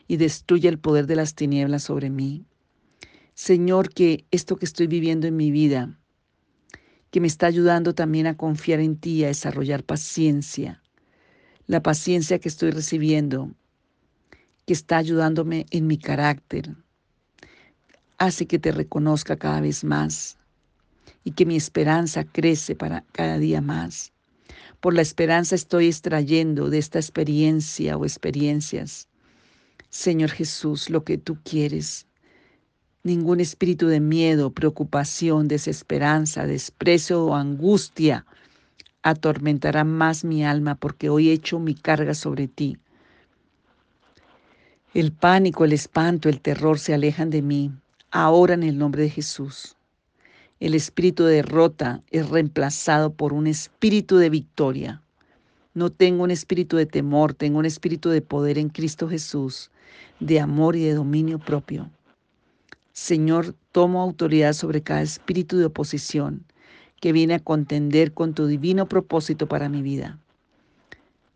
y 0.09 0.17
destruya 0.17 0.71
el 0.71 0.79
poder 0.79 1.07
de 1.07 1.17
las 1.17 1.35
tinieblas 1.35 1.83
sobre 1.83 2.09
mí. 2.09 2.45
Señor, 3.39 3.91
que 3.91 4.25
esto 4.31 4.57
que 4.57 4.65
estoy 4.65 4.87
viviendo 4.87 5.27
en 5.27 5.37
mi 5.37 5.51
vida, 5.51 5.95
que 7.11 7.21
me 7.21 7.27
está 7.27 7.47
ayudando 7.47 7.95
también 7.95 8.27
a 8.27 8.35
confiar 8.35 8.81
en 8.81 8.97
ti, 8.97 9.25
a 9.25 9.27
desarrollar 9.27 9.85
paciencia. 9.85 10.83
La 11.67 11.83
paciencia 11.83 12.39
que 12.39 12.49
estoy 12.49 12.71
recibiendo, 12.71 13.53
que 14.65 14.73
está 14.73 14.97
ayudándome 14.97 15.67
en 15.71 15.87
mi 15.87 15.99
carácter, 15.99 16.75
hace 18.17 18.47
que 18.47 18.59
te 18.59 18.73
reconozca 18.73 19.37
cada 19.37 19.61
vez 19.61 19.85
más 19.85 20.39
y 21.23 21.33
que 21.33 21.45
mi 21.45 21.57
esperanza 21.57 22.25
crece 22.25 22.75
para 22.75 23.03
cada 23.13 23.37
día 23.37 23.61
más. 23.61 24.15
Por 24.81 24.95
la 24.95 25.03
esperanza 25.03 25.57
estoy 25.57 25.89
extrayendo 25.89 26.71
de 26.71 26.79
esta 26.79 26.99
experiencia 26.99 27.99
o 27.99 28.07
experiencias, 28.07 29.09
Señor 29.91 30.31
Jesús, 30.31 30.89
lo 30.89 31.05
que 31.05 31.19
tú 31.19 31.37
quieres. 31.45 32.06
Ningún 33.07 33.39
espíritu 33.39 33.87
de 33.87 34.01
miedo, 34.01 34.51
preocupación, 34.51 35.47
desesperanza, 35.47 36.45
desprecio 36.45 37.25
o 37.25 37.37
angustia 37.37 38.27
atormentará 39.01 39.85
más 39.85 40.25
mi 40.25 40.45
alma 40.45 40.75
porque 40.75 41.09
hoy 41.09 41.29
he 41.29 41.33
hecho 41.33 41.61
mi 41.61 41.77
carga 41.77 42.15
sobre 42.15 42.49
ti. 42.49 42.79
El 44.93 45.13
pánico, 45.13 45.65
el 45.65 45.73
espanto, 45.73 46.29
el 46.29 46.41
terror 46.41 46.81
se 46.81 46.95
alejan 46.95 47.31
de 47.31 47.43
mí 47.43 47.71
ahora 48.11 48.55
en 48.55 48.65
el 48.65 48.77
nombre 48.77 49.05
de 49.05 49.11
Jesús. 49.11 49.77
El 50.59 50.75
espíritu 50.75 51.23
de 51.27 51.37
derrota 51.37 52.03
es 52.11 52.29
reemplazado 52.29 53.13
por 53.13 53.33
un 53.33 53.47
espíritu 53.47 54.17
de 54.17 54.31
victoria. 54.31 55.01
No 55.75 55.91
tengo 55.91 56.25
un 56.25 56.33
espíritu 56.33 56.77
de 56.77 56.87
temor, 56.87 57.35
tengo 57.35 57.61
un 57.61 57.67
espíritu 57.67 58.09
de 58.09 58.21
poder 58.21 58.59
en 58.59 58.69
Cristo 58.69 59.09
Jesús, 59.09 59.71
de 60.19 60.41
amor 60.41 60.75
y 60.75 60.83
de 60.83 60.95
dominio 60.95 61.39
propio. 61.39 61.89
Señor, 62.99 63.55
tomo 63.73 64.01
autoridad 64.01 64.55
sobre 64.55 64.83
cada 64.83 65.03
espíritu 65.03 65.59
de 65.59 65.67
oposición 65.67 66.47
que 66.99 67.13
viene 67.13 67.35
a 67.35 67.39
contender 67.39 68.15
con 68.15 68.33
tu 68.33 68.47
divino 68.47 68.89
propósito 68.89 69.47
para 69.47 69.69
mi 69.69 69.83
vida. 69.83 70.19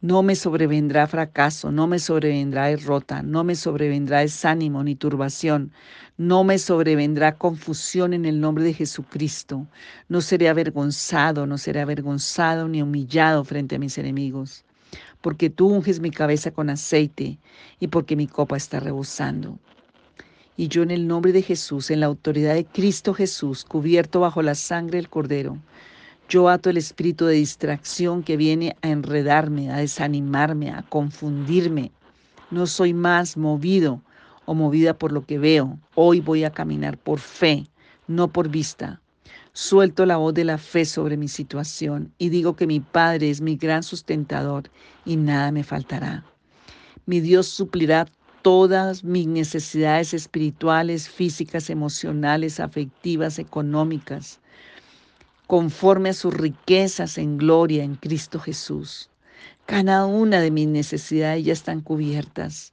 No 0.00 0.22
me 0.22 0.36
sobrevendrá 0.36 1.06
fracaso, 1.06 1.70
no 1.70 1.86
me 1.86 1.98
sobrevendrá 1.98 2.68
derrota, 2.68 3.22
no 3.22 3.44
me 3.44 3.56
sobrevendrá 3.56 4.20
desánimo 4.20 4.82
ni 4.82 4.94
turbación, 4.96 5.70
no 6.16 6.44
me 6.44 6.58
sobrevendrá 6.58 7.36
confusión 7.36 8.14
en 8.14 8.24
el 8.24 8.40
nombre 8.40 8.64
de 8.64 8.72
Jesucristo. 8.72 9.66
No 10.08 10.22
seré 10.22 10.48
avergonzado, 10.48 11.46
no 11.46 11.58
seré 11.58 11.82
avergonzado 11.82 12.68
ni 12.68 12.80
humillado 12.80 13.44
frente 13.44 13.76
a 13.76 13.78
mis 13.78 13.98
enemigos, 13.98 14.64
porque 15.20 15.50
tú 15.50 15.68
unges 15.68 16.00
mi 16.00 16.10
cabeza 16.10 16.52
con 16.52 16.70
aceite 16.70 17.38
y 17.78 17.88
porque 17.88 18.16
mi 18.16 18.26
copa 18.26 18.56
está 18.56 18.80
rebosando. 18.80 19.58
Y 20.60 20.68
yo 20.68 20.82
en 20.82 20.90
el 20.90 21.08
nombre 21.08 21.32
de 21.32 21.40
Jesús, 21.40 21.90
en 21.90 22.00
la 22.00 22.06
autoridad 22.06 22.52
de 22.52 22.66
Cristo 22.66 23.14
Jesús, 23.14 23.64
cubierto 23.64 24.20
bajo 24.20 24.42
la 24.42 24.54
sangre 24.54 24.98
del 24.98 25.08
Cordero, 25.08 25.56
yo 26.28 26.50
ato 26.50 26.68
el 26.68 26.76
espíritu 26.76 27.24
de 27.24 27.32
distracción 27.32 28.22
que 28.22 28.36
viene 28.36 28.76
a 28.82 28.90
enredarme, 28.90 29.70
a 29.70 29.78
desanimarme, 29.78 30.68
a 30.68 30.82
confundirme. 30.82 31.92
No 32.50 32.66
soy 32.66 32.92
más 32.92 33.38
movido 33.38 34.02
o 34.44 34.52
movida 34.52 34.92
por 34.92 35.12
lo 35.12 35.24
que 35.24 35.38
veo. 35.38 35.78
Hoy 35.94 36.20
voy 36.20 36.44
a 36.44 36.50
caminar 36.50 36.98
por 36.98 37.20
fe, 37.20 37.66
no 38.06 38.28
por 38.28 38.50
vista. 38.50 39.00
Suelto 39.54 40.04
la 40.04 40.18
voz 40.18 40.34
de 40.34 40.44
la 40.44 40.58
fe 40.58 40.84
sobre 40.84 41.16
mi 41.16 41.28
situación 41.28 42.12
y 42.18 42.28
digo 42.28 42.54
que 42.54 42.66
mi 42.66 42.80
Padre 42.80 43.30
es 43.30 43.40
mi 43.40 43.56
gran 43.56 43.82
sustentador 43.82 44.64
y 45.06 45.16
nada 45.16 45.52
me 45.52 45.64
faltará. 45.64 46.22
Mi 47.06 47.20
Dios 47.20 47.46
suplirá 47.46 48.06
todas 48.42 49.04
mis 49.04 49.26
necesidades 49.26 50.14
espirituales, 50.14 51.08
físicas, 51.08 51.70
emocionales, 51.70 52.60
afectivas, 52.60 53.38
económicas 53.38 54.40
conforme 55.50 56.10
a 56.10 56.14
sus 56.14 56.32
riquezas 56.32 57.18
en 57.18 57.36
gloria 57.36 57.82
en 57.82 57.96
Cristo 57.96 58.38
Jesús. 58.38 59.10
Cada 59.66 60.06
una 60.06 60.40
de 60.40 60.52
mis 60.52 60.68
necesidades 60.68 61.44
ya 61.44 61.52
están 61.52 61.80
cubiertas. 61.80 62.72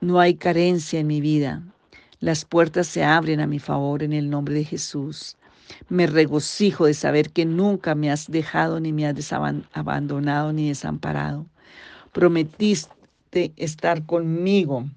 No 0.00 0.18
hay 0.18 0.36
carencia 0.36 0.98
en 0.98 1.06
mi 1.06 1.20
vida. 1.20 1.62
Las 2.20 2.46
puertas 2.46 2.86
se 2.86 3.04
abren 3.04 3.40
a 3.40 3.46
mi 3.46 3.58
favor 3.58 4.02
en 4.02 4.14
el 4.14 4.30
nombre 4.30 4.54
de 4.54 4.64
Jesús. 4.64 5.36
Me 5.90 6.06
regocijo 6.06 6.86
de 6.86 6.94
saber 6.94 7.28
que 7.28 7.44
nunca 7.44 7.94
me 7.94 8.10
has 8.10 8.30
dejado 8.30 8.80
ni 8.80 8.90
me 8.94 9.06
has 9.06 9.30
abandonado 9.74 10.54
ni 10.54 10.68
desamparado. 10.68 11.44
Prometiste 12.12 12.99
estar 13.32 14.04
conmigo 14.06 14.88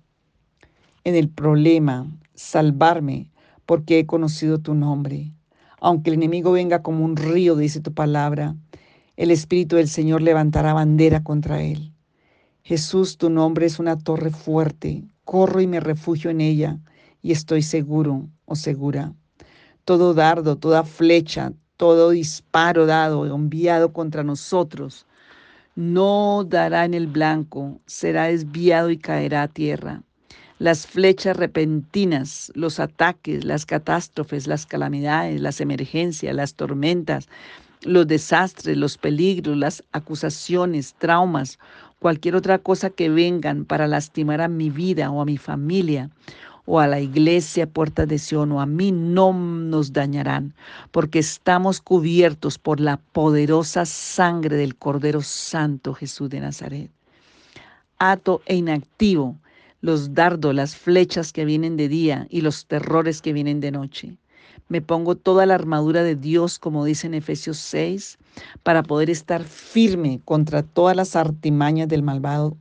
en 1.04 1.16
el 1.16 1.30
problema, 1.30 2.08
salvarme, 2.34 3.30
porque 3.66 4.00
he 4.00 4.06
conocido 4.06 4.60
tu 4.60 4.74
nombre. 4.74 5.32
Aunque 5.80 6.10
el 6.10 6.16
enemigo 6.16 6.52
venga 6.52 6.82
como 6.82 7.06
un 7.06 7.16
río, 7.16 7.56
dice 7.56 7.82
tu 7.82 7.94
palabra, 7.94 8.56
el 9.18 9.32
Espíritu 9.32 9.76
del 9.76 9.88
Señor 9.88 10.22
levantará 10.22 10.74
bandera 10.74 11.24
contra 11.24 11.62
él. 11.62 11.92
Jesús, 12.64 13.18
tu 13.18 13.30
nombre 13.30 13.66
es 13.66 13.80
una 13.80 13.98
torre 13.98 14.32
fuerte. 14.32 15.04
Corro 15.26 15.62
y 15.62 15.68
me 15.68 15.80
refugio 15.80 16.30
en 16.30 16.42
ella 16.42 16.80
y 17.22 17.32
estoy 17.32 17.62
seguro 17.62 18.28
o 18.46 18.56
segura. 18.56 19.14
Todo 19.86 20.14
dardo, 20.14 20.58
toda 20.58 20.84
flecha, 20.84 21.54
todo 21.78 22.12
disparo 22.12 22.86
dado 22.86 23.26
enviado 23.26 23.94
contra 23.94 24.24
nosotros 24.24 25.06
no 25.76 26.46
dará 26.48 26.86
en 26.86 26.94
el 26.94 27.08
blanco, 27.08 27.80
será 27.86 28.26
desviado 28.26 28.90
y 28.90 28.98
caerá 28.98 29.44
a 29.44 29.48
tierra. 29.48 30.02
Las 30.60 30.88
flechas 30.88 31.36
repentinas, 31.36 32.52
los 32.56 32.80
ataques, 32.80 33.44
las 33.44 33.66
catástrofes, 33.66 34.48
las 34.48 34.66
calamidades, 34.66 35.42
las 35.42 35.60
emergencias, 35.62 36.36
las 36.36 36.54
tormentas, 36.54 37.28
los 37.82 38.08
desastres, 38.08 38.78
los 38.78 38.98
peligros, 38.98 39.58
las 39.58 39.84
acusaciones, 39.92 40.94
traumas, 41.00 41.60
cualquier 42.00 42.36
otra 42.36 42.60
cosa 42.60 42.90
que 42.90 43.10
vengan 43.10 43.66
para 43.66 43.88
lastimar 43.88 44.42
a 44.42 44.48
mi 44.48 44.70
vida 44.70 45.10
o 45.12 45.22
a 45.22 45.26
mi 45.26 45.38
familia 45.38 46.10
o 46.66 46.80
a 46.80 46.88
la 46.88 47.00
iglesia 47.00 47.68
Puerta 47.68 48.06
de 48.06 48.18
Sion 48.20 48.52
o 48.54 48.62
a 48.62 48.66
mí 48.66 48.92
no 48.92 49.34
nos 49.34 49.94
dañarán, 49.94 50.54
porque 50.92 51.20
estamos 51.20 51.82
cubiertos 51.82 52.58
por 52.58 52.80
la 52.80 52.98
poderosa 52.98 53.86
sangre 53.86 54.56
del 54.56 54.76
Cordero 54.76 55.22
Santo 55.22 55.94
Jesús 55.94 56.30
de 56.30 56.40
Nazaret. 56.40 56.92
Ato 58.00 58.42
e 58.46 58.56
inactivo 58.56 59.38
los 59.84 60.14
dardos, 60.14 60.56
las 60.56 60.78
flechas 60.78 61.34
que 61.34 61.44
vienen 61.44 61.76
de 61.76 61.90
día 61.90 62.26
y 62.30 62.40
los 62.40 62.68
terrores 62.68 63.22
que 63.22 63.34
vienen 63.34 63.60
de 63.60 63.72
noche. 63.72 64.18
Me 64.70 64.82
pongo 64.82 65.16
toda 65.16 65.46
la 65.46 65.56
armadura 65.56 66.04
de 66.04 66.16
Dios, 66.16 66.58
como 66.58 66.86
dice 66.86 67.08
en 67.08 67.16
Efesios 67.16 67.58
6, 67.58 68.18
para 68.64 68.82
poder 68.82 69.10
estar 69.10 69.44
firme 69.44 70.22
contra 70.24 70.64
todas 70.64 70.96
las 70.96 71.18
artimañas 71.18 71.90
del 71.90 72.02
malvado. 72.02 72.56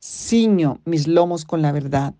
Ciño 0.00 0.80
mis 0.84 1.06
lomos 1.06 1.44
con 1.44 1.62
la 1.62 1.70
verdad. 1.70 2.12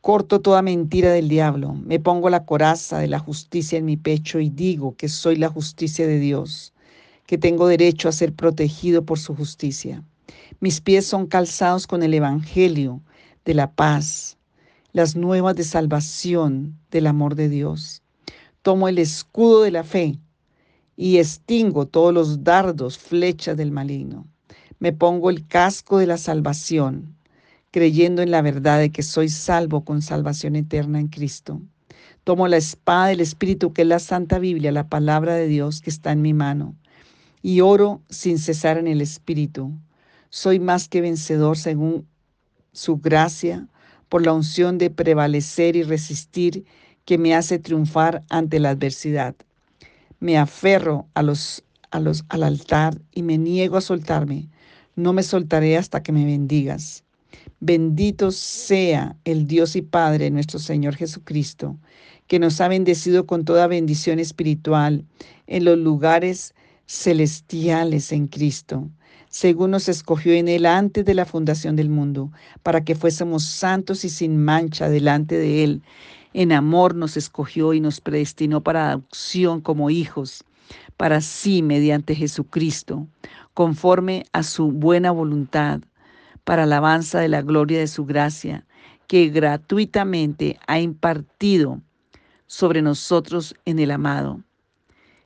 Corto 0.00 0.40
toda 0.40 0.62
mentira 0.62 1.12
del 1.12 1.28
diablo. 1.28 1.74
Me 1.74 1.98
pongo 1.98 2.30
la 2.30 2.44
coraza 2.44 2.98
de 2.98 3.08
la 3.08 3.18
justicia 3.18 3.78
en 3.78 3.84
mi 3.84 3.96
pecho 3.96 4.38
y 4.38 4.48
digo 4.48 4.96
que 4.96 5.08
soy 5.08 5.36
la 5.36 5.48
justicia 5.48 6.06
de 6.06 6.20
Dios, 6.20 6.72
que 7.26 7.36
tengo 7.36 7.66
derecho 7.66 8.08
a 8.08 8.12
ser 8.12 8.32
protegido 8.32 9.04
por 9.04 9.18
su 9.18 9.34
justicia. 9.34 10.04
Mis 10.60 10.80
pies 10.80 11.04
son 11.04 11.26
calzados 11.26 11.86
con 11.86 12.02
el 12.02 12.14
Evangelio 12.14 13.02
de 13.44 13.54
la 13.54 13.72
paz, 13.72 14.38
las 14.92 15.16
nuevas 15.16 15.56
de 15.56 15.64
salvación 15.64 16.78
del 16.90 17.06
amor 17.06 17.34
de 17.34 17.48
Dios. 17.48 18.02
Tomo 18.62 18.88
el 18.88 18.98
escudo 18.98 19.62
de 19.62 19.72
la 19.72 19.84
fe 19.84 20.18
y 20.96 21.18
extingo 21.18 21.86
todos 21.86 22.14
los 22.14 22.44
dardos, 22.44 22.98
flechas 22.98 23.56
del 23.56 23.72
maligno. 23.72 24.26
Me 24.78 24.92
pongo 24.92 25.28
el 25.28 25.46
casco 25.46 25.98
de 25.98 26.06
la 26.06 26.18
salvación, 26.18 27.16
creyendo 27.78 28.22
en 28.22 28.32
la 28.32 28.42
verdad 28.42 28.80
de 28.80 28.90
que 28.90 29.04
soy 29.04 29.28
salvo 29.28 29.84
con 29.84 30.02
salvación 30.02 30.56
eterna 30.56 30.98
en 30.98 31.06
Cristo. 31.06 31.62
Tomo 32.24 32.48
la 32.48 32.56
espada 32.56 33.06
del 33.06 33.20
Espíritu, 33.20 33.72
que 33.72 33.82
es 33.82 33.88
la 33.88 34.00
Santa 34.00 34.40
Biblia, 34.40 34.72
la 34.72 34.88
palabra 34.88 35.34
de 35.34 35.46
Dios 35.46 35.80
que 35.80 35.90
está 35.90 36.10
en 36.10 36.20
mi 36.20 36.34
mano, 36.34 36.74
y 37.40 37.60
oro 37.60 38.02
sin 38.10 38.40
cesar 38.40 38.78
en 38.78 38.88
el 38.88 39.00
Espíritu 39.00 39.72
soy 40.28 40.58
más 40.58 40.88
que 40.88 41.00
vencedor 41.00 41.56
según 41.56 42.06
su 42.72 42.98
gracia, 42.98 43.68
por 44.08 44.24
la 44.24 44.32
unción 44.32 44.76
de 44.76 44.90
prevalecer 44.90 45.76
y 45.76 45.84
resistir 45.84 46.64
que 47.04 47.16
me 47.16 47.34
hace 47.34 47.60
triunfar 47.60 48.24
ante 48.28 48.58
la 48.58 48.70
adversidad. 48.70 49.36
Me 50.18 50.36
aferro 50.36 51.06
a 51.14 51.22
los, 51.22 51.62
a 51.90 52.00
los, 52.00 52.24
al 52.28 52.42
altar 52.42 53.00
y 53.12 53.22
me 53.22 53.38
niego 53.38 53.76
a 53.76 53.82
soltarme. 53.82 54.48
No 54.96 55.12
me 55.12 55.22
soltaré 55.22 55.76
hasta 55.76 56.02
que 56.02 56.12
me 56.12 56.24
bendigas. 56.24 57.04
Bendito 57.60 58.30
sea 58.30 59.16
el 59.24 59.46
Dios 59.46 59.76
y 59.76 59.82
Padre 59.82 60.30
nuestro 60.30 60.58
Señor 60.58 60.94
Jesucristo, 60.94 61.76
que 62.26 62.38
nos 62.38 62.60
ha 62.60 62.68
bendecido 62.68 63.26
con 63.26 63.44
toda 63.44 63.66
bendición 63.66 64.18
espiritual 64.18 65.04
en 65.46 65.64
los 65.64 65.78
lugares 65.78 66.54
celestiales 66.86 68.12
en 68.12 68.28
Cristo 68.28 68.88
según 69.30 69.72
nos 69.72 69.88
escogió 69.88 70.32
en 70.32 70.48
Él 70.48 70.66
antes 70.66 71.04
de 71.04 71.14
la 71.14 71.26
fundación 71.26 71.76
del 71.76 71.88
mundo, 71.88 72.32
para 72.62 72.84
que 72.84 72.94
fuésemos 72.94 73.44
santos 73.44 74.04
y 74.04 74.08
sin 74.08 74.42
mancha 74.42 74.88
delante 74.88 75.36
de 75.36 75.64
Él, 75.64 75.82
En 76.34 76.52
amor 76.52 76.94
nos 76.94 77.16
escogió 77.16 77.72
y 77.72 77.80
nos 77.80 78.00
predestinó 78.02 78.62
para 78.62 78.90
adopción 78.90 79.62
como 79.62 79.88
hijos, 79.88 80.44
para 80.96 81.22
sí 81.22 81.62
mediante 81.62 82.14
Jesucristo, 82.14 83.06
conforme 83.54 84.26
a 84.32 84.42
su 84.42 84.70
buena 84.70 85.10
voluntad, 85.10 85.80
para 86.48 86.62
alabanza 86.62 87.20
de 87.20 87.28
la 87.28 87.42
gloria 87.42 87.78
de 87.78 87.86
su 87.86 88.06
gracia, 88.06 88.64
que 89.06 89.28
gratuitamente 89.28 90.58
ha 90.66 90.80
impartido 90.80 91.82
sobre 92.46 92.80
nosotros 92.80 93.54
en 93.66 93.78
el 93.78 93.90
amado. 93.90 94.40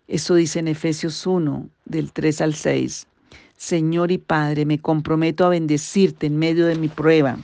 Eso 0.08 0.34
dice 0.34 0.58
en 0.58 0.66
Efesios 0.66 1.24
1, 1.24 1.68
del 1.84 2.10
3 2.10 2.40
al 2.40 2.54
6. 2.54 3.06
Señor 3.56 4.10
y 4.10 4.18
Padre, 4.18 4.66
me 4.66 4.80
comprometo 4.80 5.46
a 5.46 5.50
bendecirte 5.50 6.26
en 6.26 6.40
medio 6.40 6.66
de 6.66 6.74
mi 6.74 6.88
prueba, 6.88 7.38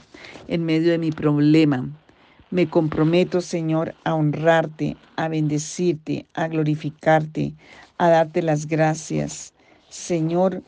en 0.49 0.65
medio 0.65 0.91
de 0.91 0.97
mi 0.97 1.13
problema. 1.13 1.87
Me 2.51 2.67
comprometo, 2.67 3.39
Señor, 3.39 3.95
a 4.03 4.13
honrarte, 4.13 4.97
a 5.15 5.29
bendecirte, 5.29 6.25
a 6.33 6.49
glorificarte, 6.49 7.53
a 7.97 8.09
darte 8.09 8.41
las 8.41 8.67
gracias. 8.67 9.53
Señor, 9.87 10.63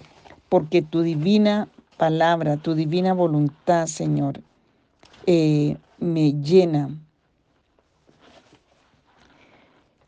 porque 0.47 0.81
tu 0.81 1.01
divina 1.01 1.67
palabra, 2.01 2.57
tu 2.57 2.73
divina 2.73 3.13
voluntad, 3.13 3.85
Señor, 3.85 4.43
eh, 5.27 5.77
me 5.97 6.33
llena. 6.33 6.89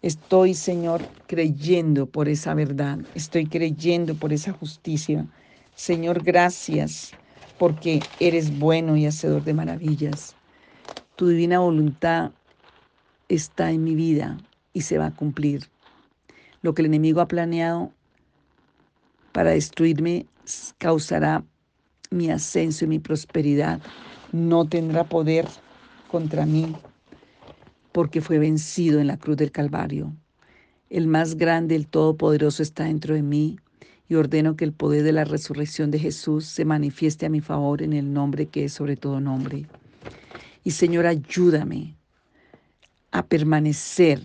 Estoy, 0.02 0.56
Señor, 0.56 1.10
creyendo 1.28 2.10
por 2.12 2.30
esa 2.30 2.56
verdad. 2.56 3.00
Estoy 3.14 3.48
creyendo 3.48 4.18
por 4.18 4.34
esa 4.34 4.54
justicia. 4.54 5.30
Señor, 5.76 6.24
gracias 6.24 7.16
porque 7.58 8.10
eres 8.20 8.52
bueno 8.52 8.98
y 8.98 9.06
hacedor 9.06 9.44
de 9.44 9.54
maravillas. 9.54 10.38
Tu 11.16 11.28
divina 11.30 11.60
voluntad 11.60 12.34
está 13.30 13.72
en 13.72 13.84
mi 13.84 13.96
vida 13.96 14.42
y 14.74 14.82
se 14.82 14.98
va 14.98 15.08
a 15.08 15.16
cumplir. 15.16 15.72
Lo 16.62 16.74
que 16.74 16.82
el 16.84 16.88
enemigo 16.88 17.22
ha 17.22 17.28
planeado 17.30 17.96
para 19.32 19.52
destruirme 19.52 20.30
causará 20.80 21.46
mi 22.14 22.30
ascenso 22.30 22.86
y 22.86 22.88
mi 22.88 23.00
prosperidad. 23.00 23.82
No 24.32 24.66
tendrá 24.66 25.04
poder 25.04 25.48
contra 26.10 26.46
mí 26.46 26.76
porque 27.92 28.22
fue 28.22 28.40
vencido 28.40 29.00
en 29.00 29.08
la 29.08 29.18
cruz 29.18 29.38
del 29.38 29.52
Calvario. 29.52 30.14
El 30.90 31.08
más 31.08 31.36
grande, 31.36 31.76
el 31.76 31.88
Todopoderoso 31.88 32.62
está 32.62 32.86
dentro 32.86 33.16
de 33.16 33.24
mí 33.24 33.58
y 34.08 34.16
ordeno 34.16 34.56
que 34.56 34.66
el 34.66 34.74
poder 34.74 35.04
de 35.04 35.12
la 35.12 35.24
resurrección 35.24 35.92
de 35.92 36.00
Jesús 36.00 36.46
se 36.46 36.66
manifieste 36.66 37.26
a 37.26 37.30
mi 37.30 37.42
favor 37.42 37.82
en 37.82 37.94
el 37.94 38.14
nombre 38.14 38.48
que 38.48 38.66
es 38.66 38.74
sobre 38.74 38.96
todo 38.96 39.20
nombre. 39.20 39.66
Y 40.64 40.72
Señor, 40.72 41.06
ayúdame 41.06 41.96
a 43.12 43.26
permanecer 43.26 44.22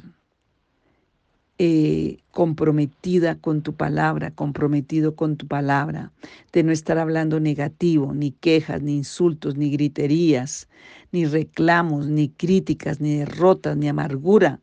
eh, 1.61 2.19
comprometida 2.31 3.35
con 3.35 3.63
tu 3.63 3.75
palabra, 3.75 4.31
comprometido 4.31 5.17
con 5.17 5.37
tu 5.37 5.49
palabra, 5.49 6.13
de 6.53 6.63
no 6.63 6.71
estar 6.71 6.99
hablando 6.99 7.41
negativo, 7.41 8.15
ni 8.15 8.31
quejas, 8.31 8.81
ni 8.81 8.97
insultos, 8.97 9.57
ni 9.57 9.69
griterías, 9.71 10.69
ni 11.11 11.27
reclamos, 11.27 12.07
ni 12.07 12.29
críticas, 12.29 13.01
ni 13.01 13.17
derrotas, 13.17 13.77
ni 13.77 13.89
amargura, 13.89 14.61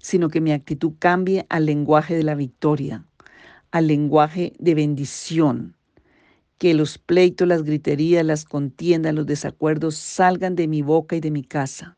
sino 0.00 0.28
que 0.28 0.40
mi 0.40 0.52
actitud 0.52 0.92
cambie 1.00 1.44
al 1.48 1.66
lenguaje 1.66 2.14
de 2.14 2.22
la 2.22 2.36
victoria, 2.36 3.04
al 3.72 3.88
lenguaje 3.88 4.52
de 4.60 4.74
bendición. 4.76 5.74
Que 6.58 6.72
los 6.74 6.98
pleitos, 6.98 7.48
las 7.48 7.64
griterías, 7.64 8.24
las 8.24 8.44
contiendas, 8.44 9.14
los 9.14 9.26
desacuerdos 9.26 9.96
salgan 9.96 10.54
de 10.54 10.68
mi 10.68 10.82
boca 10.82 11.16
y 11.16 11.20
de 11.20 11.32
mi 11.32 11.42
casa. 11.42 11.96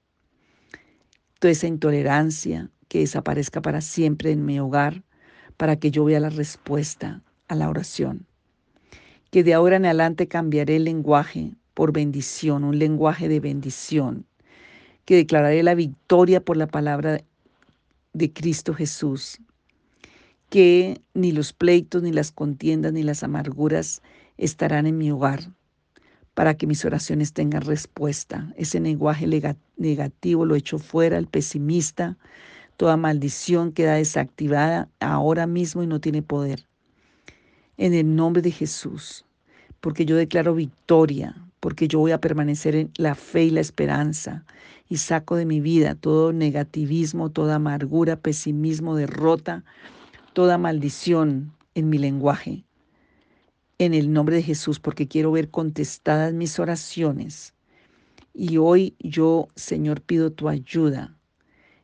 Toda 1.38 1.52
esa 1.52 1.66
intolerancia, 1.66 2.70
que 2.90 2.98
desaparezca 2.98 3.62
para 3.62 3.80
siempre 3.80 4.32
en 4.32 4.44
mi 4.44 4.58
hogar, 4.58 5.04
para 5.56 5.76
que 5.76 5.92
yo 5.92 6.04
vea 6.04 6.18
la 6.18 6.28
respuesta 6.28 7.22
a 7.46 7.54
la 7.54 7.68
oración. 7.68 8.26
Que 9.30 9.44
de 9.44 9.54
ahora 9.54 9.76
en 9.76 9.84
adelante 9.84 10.26
cambiaré 10.26 10.74
el 10.74 10.84
lenguaje 10.84 11.54
por 11.72 11.92
bendición, 11.92 12.64
un 12.64 12.80
lenguaje 12.80 13.28
de 13.28 13.38
bendición. 13.38 14.26
Que 15.04 15.14
declararé 15.14 15.62
la 15.62 15.76
victoria 15.76 16.44
por 16.44 16.56
la 16.56 16.66
palabra 16.66 17.20
de 18.12 18.32
Cristo 18.32 18.74
Jesús. 18.74 19.38
Que 20.48 21.00
ni 21.14 21.30
los 21.30 21.52
pleitos, 21.52 22.02
ni 22.02 22.10
las 22.10 22.32
contiendas, 22.32 22.92
ni 22.92 23.04
las 23.04 23.22
amarguras 23.22 24.02
estarán 24.36 24.88
en 24.88 24.98
mi 24.98 25.12
hogar 25.12 25.52
para 26.34 26.56
que 26.56 26.66
mis 26.66 26.84
oraciones 26.84 27.34
tengan 27.34 27.62
respuesta. 27.62 28.52
Ese 28.56 28.80
lenguaje 28.80 29.28
negativo 29.76 30.44
lo 30.44 30.56
echo 30.56 30.80
fuera, 30.80 31.18
el 31.18 31.28
pesimista, 31.28 32.16
Toda 32.80 32.96
maldición 32.96 33.72
queda 33.72 33.96
desactivada 33.96 34.88
ahora 35.00 35.46
mismo 35.46 35.82
y 35.82 35.86
no 35.86 36.00
tiene 36.00 36.22
poder. 36.22 36.64
En 37.76 37.92
el 37.92 38.16
nombre 38.16 38.40
de 38.40 38.52
Jesús, 38.52 39.26
porque 39.82 40.06
yo 40.06 40.16
declaro 40.16 40.54
victoria, 40.54 41.36
porque 41.60 41.88
yo 41.88 41.98
voy 41.98 42.12
a 42.12 42.22
permanecer 42.22 42.74
en 42.74 42.90
la 42.96 43.14
fe 43.14 43.44
y 43.44 43.50
la 43.50 43.60
esperanza 43.60 44.46
y 44.88 44.96
saco 44.96 45.36
de 45.36 45.44
mi 45.44 45.60
vida 45.60 45.94
todo 45.94 46.32
negativismo, 46.32 47.28
toda 47.28 47.56
amargura, 47.56 48.16
pesimismo, 48.16 48.96
derrota, 48.96 49.62
toda 50.32 50.56
maldición 50.56 51.52
en 51.74 51.90
mi 51.90 51.98
lenguaje. 51.98 52.64
En 53.76 53.92
el 53.92 54.10
nombre 54.10 54.36
de 54.36 54.42
Jesús, 54.42 54.80
porque 54.80 55.06
quiero 55.06 55.32
ver 55.32 55.50
contestadas 55.50 56.32
mis 56.32 56.58
oraciones. 56.58 57.52
Y 58.32 58.56
hoy 58.56 58.94
yo, 59.00 59.48
Señor, 59.54 60.00
pido 60.00 60.32
tu 60.32 60.48
ayuda 60.48 61.19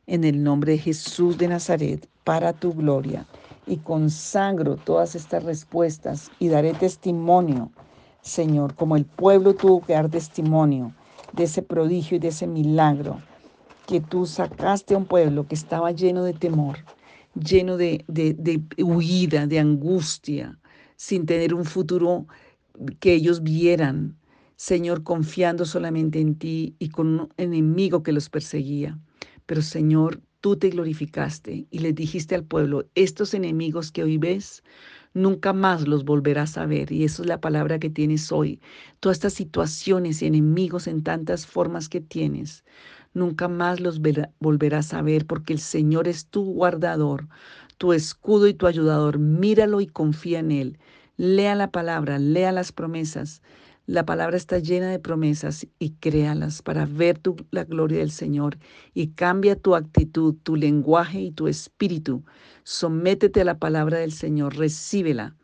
en 0.07 0.23
el 0.23 0.41
nombre 0.41 0.71
de 0.73 0.77
Jesús 0.79 1.37
de 1.37 1.49
Nazaret, 1.49 2.07
para 2.23 2.53
tu 2.53 2.73
gloria. 2.73 3.25
Y 3.67 3.77
consagro 3.77 4.77
todas 4.77 5.15
estas 5.15 5.43
respuestas 5.43 6.31
y 6.39 6.47
daré 6.47 6.73
testimonio, 6.73 7.71
Señor, 8.21 8.75
como 8.75 8.95
el 8.95 9.05
pueblo 9.05 9.53
tuvo 9.53 9.85
que 9.85 9.93
dar 9.93 10.09
testimonio 10.09 10.93
de 11.33 11.43
ese 11.43 11.61
prodigio 11.61 12.17
y 12.17 12.19
de 12.19 12.29
ese 12.29 12.47
milagro, 12.47 13.21
que 13.85 13.99
tú 13.99 14.25
sacaste 14.25 14.93
a 14.93 14.97
un 14.97 15.05
pueblo 15.05 15.47
que 15.47 15.55
estaba 15.55 15.91
lleno 15.91 16.23
de 16.23 16.33
temor, 16.33 16.77
lleno 17.35 17.77
de, 17.77 18.03
de 18.07 18.61
huida, 18.81 19.47
de 19.47 19.59
angustia, 19.59 20.57
sin 20.95 21.25
tener 21.25 21.53
un 21.53 21.65
futuro 21.65 22.27
que 22.99 23.13
ellos 23.13 23.43
vieran, 23.43 24.17
Señor, 24.55 25.03
confiando 25.03 25.65
solamente 25.65 26.19
en 26.19 26.35
ti 26.35 26.75
y 26.79 26.89
con 26.89 27.07
un 27.07 27.33
enemigo 27.37 28.03
que 28.03 28.11
los 28.11 28.29
perseguía. 28.29 28.97
Pero 29.47 29.61
Señor, 29.63 30.21
tú 30.41 30.57
te 30.57 30.69
glorificaste 30.69 31.67
y 31.71 31.79
le 31.79 31.93
dijiste 31.93 32.35
al 32.35 32.43
pueblo, 32.43 32.85
estos 32.95 33.33
enemigos 33.33 33.91
que 33.91 34.03
hoy 34.03 34.17
ves, 34.17 34.63
nunca 35.13 35.53
más 35.53 35.87
los 35.87 36.05
volverás 36.05 36.57
a 36.57 36.65
ver. 36.65 36.91
Y 36.91 37.03
eso 37.05 37.23
es 37.23 37.27
la 37.27 37.41
palabra 37.41 37.79
que 37.79 37.89
tienes 37.89 38.31
hoy. 38.31 38.59
Todas 38.99 39.17
estas 39.17 39.33
situaciones 39.33 40.21
y 40.21 40.27
enemigos 40.27 40.87
en 40.87 41.01
tantas 41.01 41.47
formas 41.47 41.89
que 41.89 42.01
tienes, 42.01 42.63
nunca 43.13 43.47
más 43.47 43.79
los 43.79 43.99
volverás 44.39 44.93
a 44.93 45.01
ver 45.01 45.25
porque 45.25 45.53
el 45.53 45.59
Señor 45.59 46.07
es 46.07 46.27
tu 46.27 46.43
guardador, 46.43 47.27
tu 47.77 47.93
escudo 47.93 48.47
y 48.47 48.53
tu 48.53 48.67
ayudador. 48.67 49.17
Míralo 49.19 49.81
y 49.81 49.87
confía 49.87 50.39
en 50.39 50.51
Él. 50.51 50.79
Lea 51.17 51.55
la 51.55 51.71
palabra, 51.71 52.19
lea 52.19 52.51
las 52.51 52.71
promesas. 52.71 53.41
La 53.87 54.05
palabra 54.05 54.35
está 54.35 54.59
llena 54.59 54.89
de 54.89 54.99
promesas 54.99 55.65
y 55.79 55.91
créalas 55.91 56.61
para 56.61 56.85
ver 56.85 57.19
tu, 57.19 57.37
la 57.51 57.63
gloria 57.63 57.99
del 57.99 58.11
Señor 58.11 58.57
y 58.93 59.11
cambia 59.11 59.55
tu 59.55 59.75
actitud, 59.75 60.35
tu 60.43 60.57
lenguaje 60.57 61.21
y 61.21 61.31
tu 61.31 61.47
espíritu. 61.47 62.21
Sométete 62.63 63.39
a 63.39 63.45
la 63.45 63.59
palabra 63.59 63.99
del 63.99 64.11
Señor, 64.11 64.57
recíbela. 64.57 65.37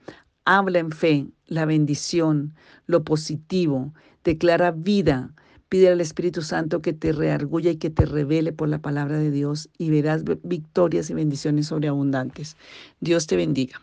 Habla 0.43 0.79
en 0.79 0.91
fe 0.91 1.27
la 1.47 1.63
bendición, 1.63 2.53
lo 2.86 3.06
positivo, 3.06 3.93
declara 4.25 4.71
vida. 4.71 5.34
Pide 5.69 5.88
al 5.88 6.01
Espíritu 6.01 6.41
Santo 6.41 6.82
que 6.82 6.91
te 6.91 7.13
reargulla 7.13 7.71
y 7.71 7.77
que 7.77 7.91
te 7.91 8.06
revele 8.06 8.51
por 8.51 8.67
la 8.67 8.79
palabra 8.79 9.19
de 9.19 9.32
Dios 9.32 9.69
y 9.77 9.89
verás 9.89 10.23
victorias 10.43 11.10
y 11.10 11.13
bendiciones 11.13 11.67
sobreabundantes. 11.67 12.58
Dios 12.99 13.25
te 13.25 13.38
bendiga. 13.38 13.79